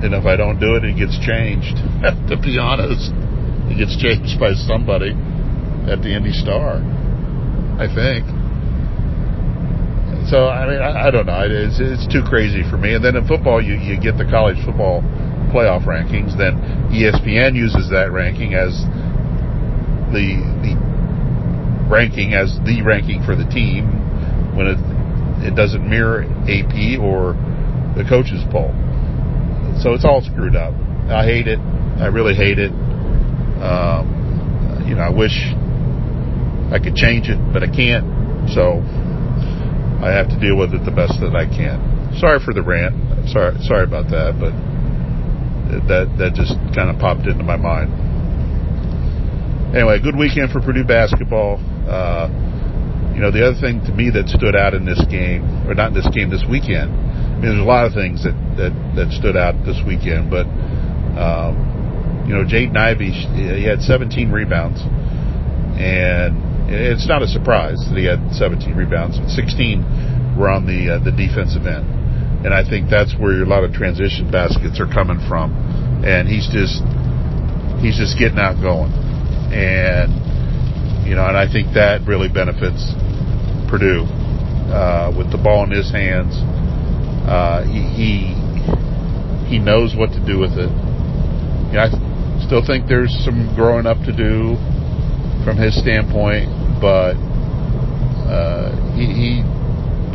and 0.00 0.14
if 0.16 0.24
I 0.24 0.36
don't 0.36 0.58
do 0.58 0.76
it, 0.76 0.84
it 0.84 0.96
gets 0.96 1.20
changed. 1.20 1.76
to 2.32 2.36
be 2.40 2.56
honest, 2.56 3.12
it 3.68 3.76
gets 3.76 3.92
changed 4.00 4.40
by 4.40 4.56
somebody 4.56 5.12
at 5.84 6.00
the 6.00 6.16
Indy 6.16 6.32
Star, 6.32 6.80
I 7.76 7.92
think. 7.92 8.24
So 10.32 10.48
I 10.48 10.64
mean, 10.64 10.80
I, 10.80 11.08
I 11.08 11.10
don't 11.12 11.26
know. 11.26 11.44
It's, 11.44 11.76
it's 11.78 12.08
too 12.08 12.24
crazy 12.24 12.64
for 12.64 12.80
me. 12.80 12.96
And 12.96 13.04
then 13.04 13.16
in 13.16 13.28
football, 13.28 13.60
you 13.60 13.76
you 13.76 14.00
get 14.00 14.16
the 14.16 14.24
college 14.24 14.56
football 14.64 15.04
playoff 15.56 15.88
rankings. 15.88 16.36
Then 16.36 16.60
ESPN 16.92 17.56
uses 17.56 17.88
that 17.88 18.12
ranking 18.12 18.52
as 18.52 18.76
the 20.12 20.36
the 20.60 20.76
ranking 21.88 22.34
as 22.34 22.52
the 22.68 22.82
ranking 22.84 23.24
for 23.24 23.34
the 23.34 23.48
team 23.48 23.88
when 24.54 24.66
it 24.68 24.78
it 25.48 25.56
doesn't 25.56 25.88
mirror 25.88 26.24
AP 26.44 27.00
or 27.00 27.32
the 27.96 28.04
coaches 28.04 28.44
poll. 28.52 28.76
So 29.80 29.94
it's 29.94 30.04
all 30.04 30.20
screwed 30.20 30.56
up. 30.56 30.74
I 31.08 31.24
hate 31.24 31.48
it. 31.48 31.58
I 31.58 32.08
really 32.08 32.34
hate 32.34 32.58
it. 32.58 32.72
Um, 33.64 34.84
you 34.86 34.94
know, 34.94 35.02
I 35.02 35.10
wish 35.10 35.32
I 36.68 36.78
could 36.82 36.96
change 36.96 37.28
it, 37.28 37.38
but 37.52 37.62
I 37.62 37.68
can't. 37.68 38.04
So 38.52 38.84
I 40.04 40.12
have 40.12 40.28
to 40.28 40.38
deal 40.38 40.56
with 40.56 40.74
it 40.74 40.84
the 40.84 40.92
best 40.92 41.20
that 41.20 41.34
I 41.34 41.46
can. 41.48 42.12
Sorry 42.20 42.40
for 42.44 42.52
the 42.52 42.62
rant. 42.62 43.28
Sorry, 43.28 43.56
sorry 43.64 43.84
about 43.84 44.10
that, 44.10 44.36
but 44.40 44.52
that 45.88 46.06
that 46.18 46.34
just 46.34 46.54
kind 46.74 46.90
of 46.90 46.98
popped 46.98 47.26
into 47.26 47.44
my 47.44 47.56
mind. 47.56 47.92
Anyway, 49.74 49.98
good 50.00 50.16
weekend 50.16 50.50
for 50.50 50.60
Purdue 50.60 50.84
basketball. 50.84 51.58
Uh, 51.84 52.30
you 53.14 53.20
know, 53.20 53.30
the 53.30 53.40
other 53.44 53.58
thing 53.58 53.80
to 53.84 53.92
me 53.92 54.10
that 54.10 54.28
stood 54.28 54.54
out 54.54 54.74
in 54.74 54.84
this 54.84 55.00
game, 55.08 55.42
or 55.66 55.74
not 55.74 55.88
in 55.88 55.96
this 55.96 56.08
game, 56.12 56.30
this 56.30 56.44
weekend. 56.44 56.92
I 56.92 57.40
mean, 57.40 57.52
there's 57.52 57.64
a 57.64 57.68
lot 57.68 57.86
of 57.86 57.92
things 57.92 58.22
that 58.24 58.36
that, 58.56 58.72
that 58.96 59.08
stood 59.12 59.36
out 59.36 59.56
this 59.64 59.80
weekend, 59.84 60.30
but 60.30 60.44
um, 61.16 62.24
you 62.28 62.34
know, 62.34 62.44
Jaden 62.44 62.76
Ivey, 62.76 63.10
he 63.10 63.64
had 63.64 63.80
17 63.80 64.30
rebounds, 64.30 64.80
and 65.80 66.36
it's 66.68 67.08
not 67.08 67.22
a 67.22 67.28
surprise 67.28 67.80
that 67.88 67.96
he 67.96 68.04
had 68.04 68.20
17 68.32 68.74
rebounds. 68.74 69.16
16 69.32 70.36
were 70.36 70.48
on 70.52 70.66
the 70.66 70.96
uh, 70.96 71.04
the 71.04 71.12
defensive 71.12 71.64
end, 71.64 71.88
and 72.46 72.54
I 72.54 72.62
think 72.62 72.86
that's 72.86 73.10
where 73.18 73.42
a 73.42 73.44
lot 73.44 73.66
of 73.66 73.74
transition 73.74 74.30
baskets 74.30 74.78
are 74.78 74.86
coming 74.86 75.18
from. 75.26 75.50
And 76.06 76.30
he's 76.30 76.46
just 76.46 76.78
he's 77.82 77.98
just 77.98 78.14
getting 78.22 78.38
out 78.38 78.62
going, 78.62 78.94
and 79.50 80.14
you 81.02 81.18
know, 81.18 81.26
and 81.26 81.34
I 81.34 81.50
think 81.50 81.74
that 81.74 82.06
really 82.06 82.30
benefits 82.30 82.94
Purdue 83.66 84.06
uh, 84.70 85.10
with 85.10 85.34
the 85.34 85.42
ball 85.42 85.66
in 85.66 85.74
his 85.74 85.90
hands. 85.90 86.38
Uh, 87.26 87.66
he, 87.66 87.82
he 87.82 88.10
he 89.50 89.58
knows 89.58 89.98
what 89.98 90.14
to 90.14 90.22
do 90.22 90.38
with 90.38 90.54
it. 90.54 90.70
You 90.70 91.82
know, 91.82 91.82
I 91.82 92.46
still 92.46 92.62
think 92.62 92.86
there's 92.86 93.10
some 93.26 93.58
growing 93.58 93.90
up 93.90 93.98
to 94.06 94.14
do 94.14 94.54
from 95.42 95.58
his 95.58 95.74
standpoint, 95.74 96.46
but 96.78 97.18
uh, 98.30 98.70
he, 98.94 99.10
he, 99.10 99.30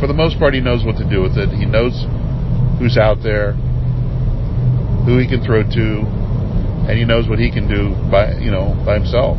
for 0.00 0.08
the 0.08 0.16
most 0.16 0.40
part, 0.40 0.56
he 0.56 0.60
knows 0.60 0.80
what 0.80 0.96
to 0.96 1.04
do 1.04 1.20
with 1.20 1.36
it. 1.36 1.52
He 1.52 1.68
knows 1.68 1.92
who's 2.82 2.98
out 2.98 3.22
there, 3.22 3.54
who 5.06 5.22
he 5.22 5.30
can 5.30 5.38
throw 5.38 5.62
to, 5.62 6.02
and 6.90 6.98
he 6.98 7.06
knows 7.06 7.30
what 7.30 7.38
he 7.38 7.46
can 7.46 7.70
do 7.70 7.94
by 8.10 8.34
you 8.42 8.50
know 8.50 8.74
by 8.82 8.98
himself. 8.98 9.38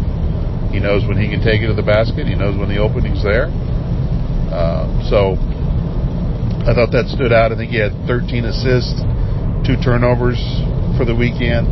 He 0.72 0.80
knows 0.80 1.04
when 1.04 1.20
he 1.20 1.28
can 1.28 1.44
take 1.44 1.60
it 1.60 1.68
to 1.68 1.76
the 1.76 1.84
basket. 1.84 2.26
He 2.26 2.40
knows 2.40 2.56
when 2.56 2.72
the 2.72 2.80
opening's 2.80 3.22
there. 3.22 3.52
Uh, 4.48 4.88
so 5.12 5.36
I 6.64 6.72
thought 6.72 6.96
that 6.96 7.12
stood 7.12 7.36
out. 7.36 7.52
I 7.52 7.60
think 7.60 7.70
he 7.70 7.78
had 7.78 7.92
13 8.08 8.48
assists, 8.48 9.04
two 9.68 9.76
turnovers 9.84 10.40
for 10.98 11.04
the 11.04 11.14
weekend. 11.14 11.68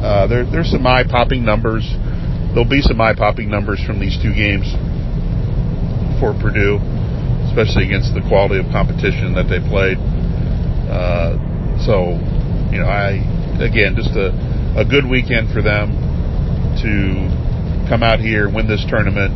Uh, 0.00 0.30
there, 0.30 0.46
there's 0.48 0.70
some 0.70 0.86
eye-popping 0.86 1.44
numbers 1.44 1.84
there'll 2.56 2.64
be 2.64 2.80
some 2.80 2.96
eye-popping 2.96 3.52
numbers 3.52 3.84
from 3.84 4.00
these 4.00 4.16
two 4.16 4.32
games 4.32 4.64
for 6.16 6.32
Purdue, 6.40 6.80
especially 7.52 7.84
against 7.84 8.16
the 8.16 8.24
quality 8.32 8.56
of 8.56 8.64
competition 8.72 9.36
that 9.36 9.44
they 9.52 9.60
played. 9.60 10.00
Uh, 10.88 11.36
so, 11.84 12.18
you 12.72 12.78
know, 12.78 12.86
I 12.86 13.22
again 13.60 13.96
just 13.96 14.10
a, 14.16 14.32
a 14.76 14.84
good 14.84 15.04
weekend 15.06 15.52
for 15.52 15.62
them 15.62 15.92
to 16.82 17.88
come 17.88 18.02
out 18.02 18.20
here 18.20 18.48
win 18.48 18.66
this 18.66 18.84
tournament. 18.88 19.32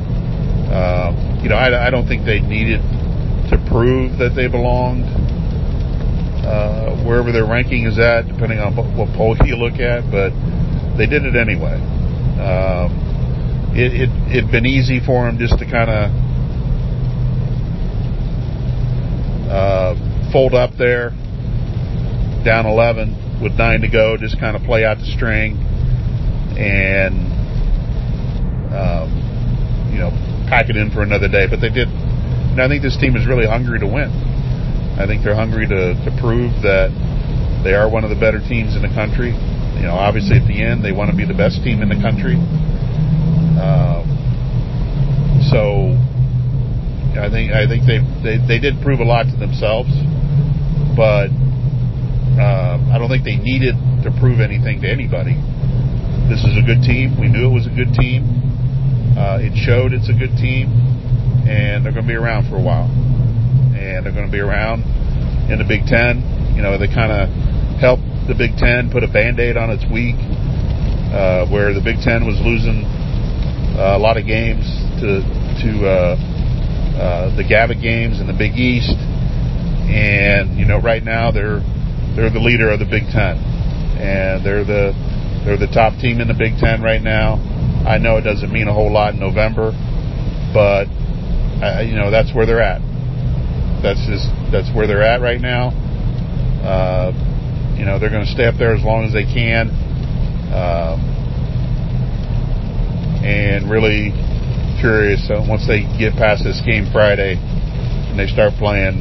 Uh, 0.70 1.40
you 1.42 1.48
know, 1.48 1.56
I, 1.56 1.86
I, 1.86 1.90
don't 1.90 2.06
think 2.06 2.24
they 2.24 2.38
needed 2.40 2.80
to 3.50 3.58
prove 3.70 4.18
that 4.18 4.34
they 4.36 4.46
belonged 4.46 5.04
uh, 6.46 6.94
wherever 7.04 7.32
their 7.32 7.46
ranking 7.46 7.86
is 7.86 7.98
at, 7.98 8.22
depending 8.28 8.58
on 8.58 8.76
what, 8.76 9.08
poll 9.16 9.36
you 9.44 9.56
look 9.56 9.80
at, 9.80 10.08
but 10.10 10.30
they 10.96 11.06
did 11.06 11.24
it 11.24 11.34
anyway. 11.34 11.74
Um, 12.38 13.72
it, 13.74 14.06
it 14.06 14.36
it'd 14.36 14.50
been 14.50 14.66
easy 14.66 15.00
for 15.04 15.28
him 15.28 15.38
just 15.38 15.58
to 15.58 15.64
kind 15.64 15.90
of 15.90 16.10
uh, 19.50 20.30
fold 20.32 20.54
up 20.54 20.76
there, 20.78 21.10
down 22.44 22.66
11 22.66 23.42
with 23.42 23.52
nine 23.54 23.80
to 23.80 23.88
go, 23.88 24.16
just 24.16 24.38
kind 24.38 24.56
of 24.56 24.62
play 24.62 24.84
out 24.84 24.98
the 24.98 25.08
string, 25.16 25.56
and 26.56 27.16
um, 28.72 29.08
you 29.92 29.98
know 29.98 30.10
pack 30.48 30.68
it 30.68 30.76
in 30.76 30.90
for 30.90 31.02
another 31.02 31.28
day. 31.28 31.46
But 31.48 31.60
they 31.60 31.70
did. 31.70 31.88
And 31.88 32.60
I 32.60 32.68
think 32.68 32.82
this 32.82 32.96
team 32.98 33.14
is 33.16 33.26
really 33.26 33.46
hungry 33.46 33.78
to 33.78 33.86
win. 33.86 34.10
I 34.98 35.06
think 35.06 35.22
they're 35.22 35.38
hungry 35.38 35.66
to, 35.68 35.94
to 35.94 36.10
prove 36.20 36.50
that 36.66 36.90
they 37.64 37.72
are 37.72 37.88
one 37.88 38.02
of 38.04 38.10
the 38.10 38.18
better 38.18 38.42
teams 38.42 38.74
in 38.74 38.82
the 38.82 38.92
country. 38.92 39.32
You 39.78 39.86
know, 39.86 39.94
obviously 39.94 40.36
at 40.36 40.46
the 40.48 40.60
end 40.60 40.84
they 40.84 40.92
want 40.92 41.10
to 41.10 41.16
be 41.16 41.24
the 41.24 41.36
best 41.36 41.62
team 41.62 41.80
in 41.80 41.88
the 41.88 42.00
country. 42.02 42.36
Um, 43.56 44.04
so 45.48 45.94
I 47.16 47.30
think 47.30 47.52
I 47.52 47.64
think 47.70 47.86
they, 47.86 48.02
they 48.20 48.36
they 48.44 48.58
did 48.58 48.82
prove 48.82 49.00
a 49.00 49.08
lot 49.08 49.24
to 49.30 49.36
themselves, 49.36 49.90
but 50.96 51.32
uh, 52.40 52.80
I 52.88 52.96
don't 52.96 53.12
think 53.12 53.24
they 53.24 53.36
needed 53.36 53.76
to 54.02 54.10
prove 54.16 54.40
anything 54.40 54.80
to 54.80 54.88
anybody. 54.88 55.36
This 56.32 56.40
is 56.40 56.56
a 56.56 56.64
good 56.64 56.80
team. 56.80 57.20
We 57.20 57.28
knew 57.28 57.50
it 57.50 57.54
was 57.54 57.68
a 57.68 57.74
good 57.76 57.92
team. 57.92 58.24
Uh, 59.12 59.44
it 59.44 59.52
showed 59.60 59.92
it's 59.92 60.08
a 60.08 60.16
good 60.16 60.32
team, 60.40 60.72
and 61.44 61.84
they're 61.84 61.92
going 61.92 62.08
to 62.08 62.12
be 62.12 62.16
around 62.16 62.48
for 62.48 62.56
a 62.56 62.64
while. 62.64 62.88
And 63.76 64.06
they're 64.06 64.14
going 64.14 64.24
to 64.24 64.32
be 64.32 64.40
around 64.40 64.86
in 65.52 65.60
the 65.60 65.68
Big 65.68 65.84
Ten. 65.84 66.24
You 66.56 66.62
know, 66.62 66.78
they 66.78 66.88
kind 66.88 67.12
of 67.12 67.28
helped 67.76 68.06
the 68.24 68.34
Big 68.38 68.56
Ten 68.56 68.88
put 68.88 69.04
a 69.04 69.10
band-aid 69.10 69.58
on 69.58 69.68
its 69.68 69.84
week, 69.90 70.16
uh, 71.12 71.44
where 71.50 71.74
the 71.74 71.82
Big 71.82 72.00
Ten 72.00 72.24
was 72.24 72.40
losing 72.40 72.86
uh, 73.76 73.98
a 73.98 74.00
lot 74.00 74.16
of 74.16 74.24
games 74.24 74.64
to 75.02 75.20
to 75.60 75.70
uh, 75.84 76.14
uh, 76.96 77.36
the 77.36 77.44
Gavitt 77.44 77.82
games 77.82 78.20
in 78.20 78.26
the 78.26 78.36
Big 78.36 78.56
East, 78.56 78.96
and 79.90 80.56
you 80.56 80.64
know 80.64 80.80
right 80.80 81.02
now 81.02 81.30
they're 81.30 81.60
they're 82.20 82.28
the 82.28 82.38
leader 82.38 82.68
of 82.68 82.78
the 82.78 82.84
Big 82.84 83.08
Ten, 83.08 83.40
and 83.96 84.44
they're 84.44 84.64
the 84.64 84.92
they're 85.44 85.56
the 85.56 85.72
top 85.72 85.96
team 85.96 86.20
in 86.20 86.28
the 86.28 86.36
Big 86.36 86.60
Ten 86.60 86.82
right 86.84 87.00
now. 87.00 87.40
I 87.88 87.96
know 87.96 88.20
it 88.20 88.28
doesn't 88.28 88.52
mean 88.52 88.68
a 88.68 88.74
whole 88.74 88.92
lot 88.92 89.14
in 89.14 89.20
November, 89.20 89.72
but 90.52 90.84
uh, 91.64 91.80
you 91.80 91.96
know 91.96 92.10
that's 92.12 92.34
where 92.36 92.44
they're 92.44 92.60
at. 92.60 92.84
That's 93.80 94.04
just 94.04 94.28
that's 94.52 94.68
where 94.76 94.86
they're 94.86 95.02
at 95.02 95.24
right 95.24 95.40
now. 95.40 95.72
Uh, 96.60 97.16
you 97.80 97.88
know 97.88 97.98
they're 97.98 98.12
going 98.12 98.26
to 98.28 98.32
stay 98.32 98.44
up 98.44 98.60
there 98.60 98.76
as 98.76 98.84
long 98.84 99.08
as 99.08 99.16
they 99.16 99.24
can, 99.24 99.72
um, 100.52 101.00
and 103.24 103.70
really 103.72 104.12
curious 104.76 105.24
uh, 105.32 105.40
once 105.48 105.64
they 105.64 105.88
get 105.96 106.12
past 106.20 106.44
this 106.44 106.60
game 106.64 106.84
Friday 106.92 107.36
and 107.36 108.18
they 108.18 108.28
start 108.28 108.52
playing. 108.60 109.00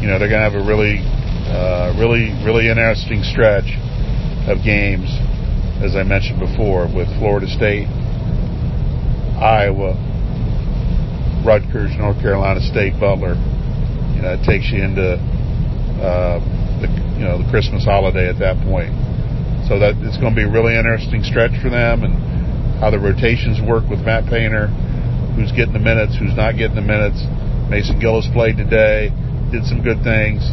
You 0.00 0.12
know 0.12 0.18
they're 0.18 0.28
going 0.28 0.44
to 0.44 0.48
have 0.50 0.60
a 0.60 0.66
really, 0.66 1.00
uh, 1.48 1.94
really, 1.98 2.32
really 2.44 2.68
interesting 2.68 3.22
stretch 3.22 3.68
of 4.48 4.64
games, 4.64 5.08
as 5.84 5.96
I 5.96 6.02
mentioned 6.02 6.40
before, 6.40 6.88
with 6.88 7.08
Florida 7.20 7.46
State, 7.46 7.88
Iowa, 9.36 9.96
Rutgers, 11.44 11.92
North 12.00 12.20
Carolina 12.20 12.60
State, 12.60 12.96
Butler. 12.98 13.36
You 14.16 14.22
know, 14.24 14.40
it 14.40 14.44
takes 14.44 14.72
you 14.72 14.80
into 14.80 15.20
uh, 16.00 16.40
the 16.80 16.88
you 17.20 17.24
know 17.28 17.36
the 17.40 17.48
Christmas 17.50 17.84
holiday 17.84 18.28
at 18.28 18.38
that 18.40 18.56
point. 18.64 18.92
So 19.68 19.80
that 19.80 19.96
it's 20.04 20.20
going 20.20 20.32
to 20.32 20.38
be 20.38 20.44
a 20.44 20.52
really 20.52 20.76
interesting 20.76 21.24
stretch 21.24 21.56
for 21.60 21.68
them, 21.68 22.04
and 22.04 22.16
how 22.80 22.90
the 22.90 23.00
rotations 23.00 23.60
work 23.60 23.88
with 23.88 24.00
Matt 24.00 24.28
Painter, 24.28 24.68
who's 25.36 25.52
getting 25.52 25.72
the 25.72 25.84
minutes, 25.84 26.16
who's 26.16 26.36
not 26.36 26.56
getting 26.56 26.76
the 26.76 26.84
minutes. 26.84 27.20
Mason 27.68 28.00
Gillis 28.00 28.28
played 28.32 28.56
today, 28.56 29.08
did 29.52 29.64
some 29.64 29.80
good 29.80 30.04
things. 30.04 30.44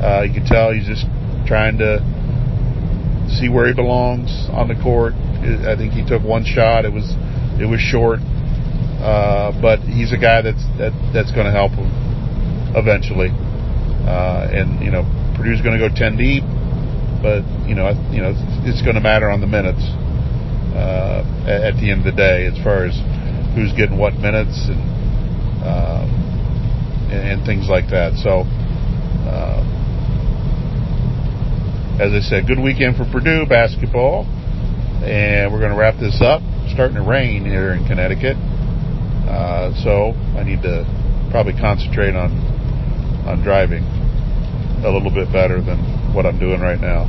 Uh, 0.00 0.22
you 0.24 0.32
can 0.32 0.46
tell 0.46 0.72
he's 0.72 0.88
just 0.88 1.04
trying 1.46 1.76
to 1.76 2.00
see 3.36 3.48
where 3.48 3.68
he 3.68 3.74
belongs 3.74 4.48
on 4.50 4.68
the 4.68 4.74
court. 4.74 5.12
I 5.12 5.76
think 5.76 5.92
he 5.92 6.04
took 6.04 6.22
one 6.22 6.44
shot. 6.44 6.84
It 6.84 6.92
was 6.92 7.04
it 7.60 7.68
was 7.68 7.80
short, 7.80 8.20
uh, 9.04 9.52
but 9.60 9.80
he's 9.80 10.12
a 10.12 10.16
guy 10.16 10.40
that's 10.40 10.64
that, 10.80 10.96
that's 11.12 11.30
going 11.32 11.44
to 11.44 11.52
help 11.52 11.72
him 11.72 11.88
eventually. 12.72 13.28
Uh, 14.08 14.48
and 14.48 14.80
you 14.80 14.90
know, 14.90 15.04
Purdue's 15.36 15.60
going 15.60 15.78
to 15.78 15.82
go 15.82 15.92
ten 15.92 16.16
deep, 16.16 16.44
but 17.20 17.44
you 17.68 17.76
know, 17.76 17.92
you 18.08 18.24
know, 18.24 18.32
it's, 18.64 18.80
going 18.80 18.96
to 18.96 19.04
matter 19.04 19.28
on 19.28 19.40
the 19.40 19.46
minutes 19.46 19.84
uh, 20.72 21.20
at, 21.44 21.76
the 21.76 21.92
end 21.92 22.06
of 22.06 22.08
the 22.08 22.16
day 22.16 22.48
as 22.48 22.56
far 22.64 22.88
as 22.88 22.96
who's 23.52 23.72
getting 23.76 23.98
what 23.98 24.14
minutes 24.16 24.68
and 24.72 24.80
um, 25.60 26.08
and, 27.12 27.36
and, 27.36 27.38
things 27.44 27.68
like 27.68 27.90
that. 27.90 28.16
So. 28.16 28.48
Uh, 29.28 29.79
as 31.98 32.12
I 32.12 32.20
said, 32.20 32.46
good 32.46 32.60
weekend 32.60 32.96
for 32.96 33.04
Purdue 33.10 33.46
basketball. 33.48 34.24
And 35.02 35.52
we're 35.52 35.60
going 35.60 35.72
to 35.72 35.78
wrap 35.78 35.96
this 35.98 36.20
up. 36.20 36.42
It's 36.62 36.74
starting 36.74 36.96
to 36.96 37.02
rain 37.02 37.44
here 37.44 37.72
in 37.72 37.86
Connecticut. 37.86 38.36
Uh, 38.36 39.72
so 39.82 40.12
I 40.36 40.44
need 40.44 40.60
to 40.62 40.84
probably 41.30 41.54
concentrate 41.54 42.14
on 42.14 42.30
on 43.24 43.42
driving 43.42 43.84
a 44.84 44.90
little 44.90 45.10
bit 45.10 45.32
better 45.32 45.60
than 45.62 45.78
what 46.12 46.26
I'm 46.26 46.38
doing 46.38 46.60
right 46.60 46.80
now. 46.80 47.08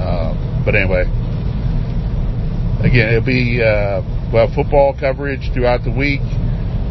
Uh, 0.00 0.64
but 0.64 0.74
anyway, 0.74 1.02
again, 2.80 3.12
it'll 3.12 3.26
be 3.26 3.60
uh, 3.60 4.00
well 4.32 4.48
football 4.54 4.94
coverage 4.98 5.50
throughout 5.52 5.84
the 5.84 5.92
week 5.92 6.22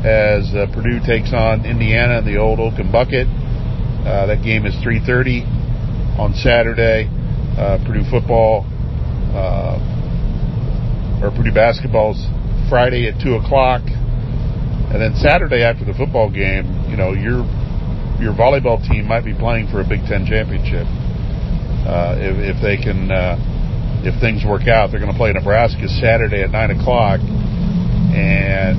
as 0.05 0.53
uh, 0.53 0.67
Purdue 0.73 0.99
takes 1.05 1.33
on 1.33 1.65
Indiana 1.65 2.19
in 2.19 2.25
the 2.25 2.37
old 2.37 2.59
Oaken 2.59 2.91
Bucket. 2.91 3.27
Uh, 4.05 4.27
that 4.27 4.43
game 4.43 4.65
is 4.65 4.75
3:30 4.85 5.56
on 6.17 6.33
Saturday. 6.33 7.09
Uh, 7.57 7.81
Purdue 7.85 8.05
football 8.09 8.65
uh, 9.33 9.77
or 11.21 11.31
Purdue 11.31 11.53
basketball's 11.53 12.21
Friday 12.69 13.07
at 13.09 13.17
two 13.21 13.33
o'clock, 13.33 13.81
and 13.85 15.01
then 15.01 15.15
Saturday 15.17 15.63
after 15.63 15.85
the 15.85 15.93
football 15.93 16.29
game, 16.29 16.69
you 16.89 16.97
know 16.97 17.13
your 17.13 17.41
your 18.21 18.33
volleyball 18.33 18.77
team 18.85 19.07
might 19.07 19.25
be 19.25 19.33
playing 19.33 19.67
for 19.69 19.81
a 19.81 19.87
Big 19.87 20.05
Ten 20.05 20.25
championship 20.25 20.85
uh, 21.89 22.13
if, 22.17 22.57
if 22.57 22.61
they 22.61 22.77
can. 22.77 23.09
Uh, 23.11 23.37
if 24.05 24.13
things 24.21 24.45
work 24.45 24.69
out, 24.69 24.91
they're 24.91 25.01
going 25.01 25.11
to 25.11 25.17
play 25.17 25.33
Nebraska 25.33 25.89
Saturday 25.99 26.43
at 26.43 26.51
nine 26.51 26.69
o'clock, 26.69 27.19
and 28.13 28.77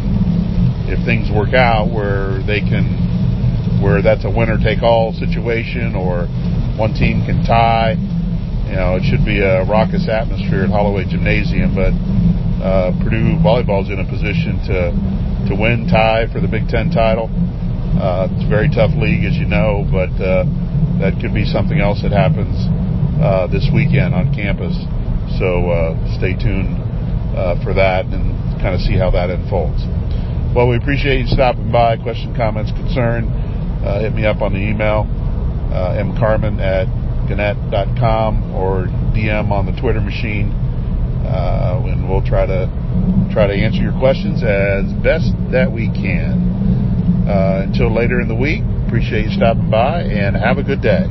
if 0.88 1.04
things 1.04 1.28
work 1.34 1.52
out 1.52 1.90
where 1.90 2.38
they 2.46 2.60
can, 2.60 3.82
where 3.82 4.00
that's 4.00 4.24
a 4.24 4.30
winner 4.30 4.56
take 4.62 4.80
all 4.80 5.12
situation, 5.12 5.98
or 5.98 6.30
one 6.78 6.94
team 6.94 7.26
can 7.26 7.42
tie. 7.42 7.98
You 8.70 8.76
know, 8.78 8.94
it 8.94 9.02
should 9.02 9.26
be 9.26 9.42
a 9.42 9.66
raucous 9.66 10.06
atmosphere 10.06 10.62
at 10.62 10.70
Holloway 10.70 11.10
Gymnasium, 11.10 11.74
but 11.74 11.90
uh, 12.62 12.94
Purdue 13.02 13.34
volleyball 13.42 13.82
is 13.82 13.90
in 13.90 13.98
a 13.98 14.06
position 14.06 14.62
to 14.70 14.94
to 15.50 15.58
win, 15.58 15.90
tie 15.90 16.30
for 16.30 16.38
the 16.38 16.46
Big 16.46 16.70
Ten 16.70 16.94
title. 16.94 17.26
Uh, 17.98 18.30
it's 18.30 18.46
a 18.46 18.50
very 18.50 18.70
tough 18.70 18.94
league, 18.94 19.26
as 19.26 19.34
you 19.34 19.48
know, 19.50 19.82
but 19.90 20.14
uh, 20.22 20.46
that 21.02 21.18
could 21.18 21.34
be 21.34 21.42
something 21.42 21.82
else 21.82 21.98
that 22.06 22.14
happens 22.14 22.54
uh, 23.18 23.50
this 23.50 23.66
weekend 23.74 24.14
on 24.14 24.30
campus. 24.30 24.76
So 25.40 25.66
uh, 25.66 25.98
stay 26.14 26.38
tuned 26.38 26.78
uh, 27.34 27.58
for 27.64 27.74
that 27.74 28.06
and 28.06 28.38
kind 28.62 28.76
of 28.76 28.80
see 28.86 28.94
how 28.94 29.10
that 29.18 29.34
unfolds. 29.34 29.82
Well, 30.54 30.68
we 30.68 30.76
appreciate 30.76 31.26
you 31.26 31.26
stopping 31.26 31.72
by. 31.72 31.96
Question, 31.96 32.36
comments, 32.36 32.70
concern, 32.70 33.26
uh, 33.82 34.04
hit 34.04 34.14
me 34.14 34.26
up 34.26 34.42
on 34.42 34.52
the 34.52 34.62
email 34.62 35.08
uh, 35.72 35.96
mcarmin 35.98 36.60
at 36.60 36.86
gannett.com 37.28 38.54
or 38.54 38.86
DM 39.12 39.50
on 39.50 39.66
the 39.66 39.72
Twitter 39.80 40.00
machine, 40.00 40.52
uh, 41.26 41.82
and 41.84 42.08
we'll 42.08 42.24
try 42.24 42.46
to 42.46 42.68
try 43.32 43.46
to 43.46 43.54
answer 43.54 43.80
your 43.80 43.96
questions 43.98 44.42
as 44.42 44.90
best 45.02 45.32
that 45.52 45.70
we 45.70 45.88
can. 45.88 47.26
Uh, 47.28 47.64
until 47.66 47.92
later 47.94 48.20
in 48.20 48.28
the 48.28 48.34
week, 48.34 48.62
appreciate 48.86 49.26
you 49.26 49.30
stopping 49.36 49.70
by 49.70 50.00
and 50.00 50.34
have 50.34 50.56
a 50.56 50.62
good 50.62 50.80
day. 50.80 51.04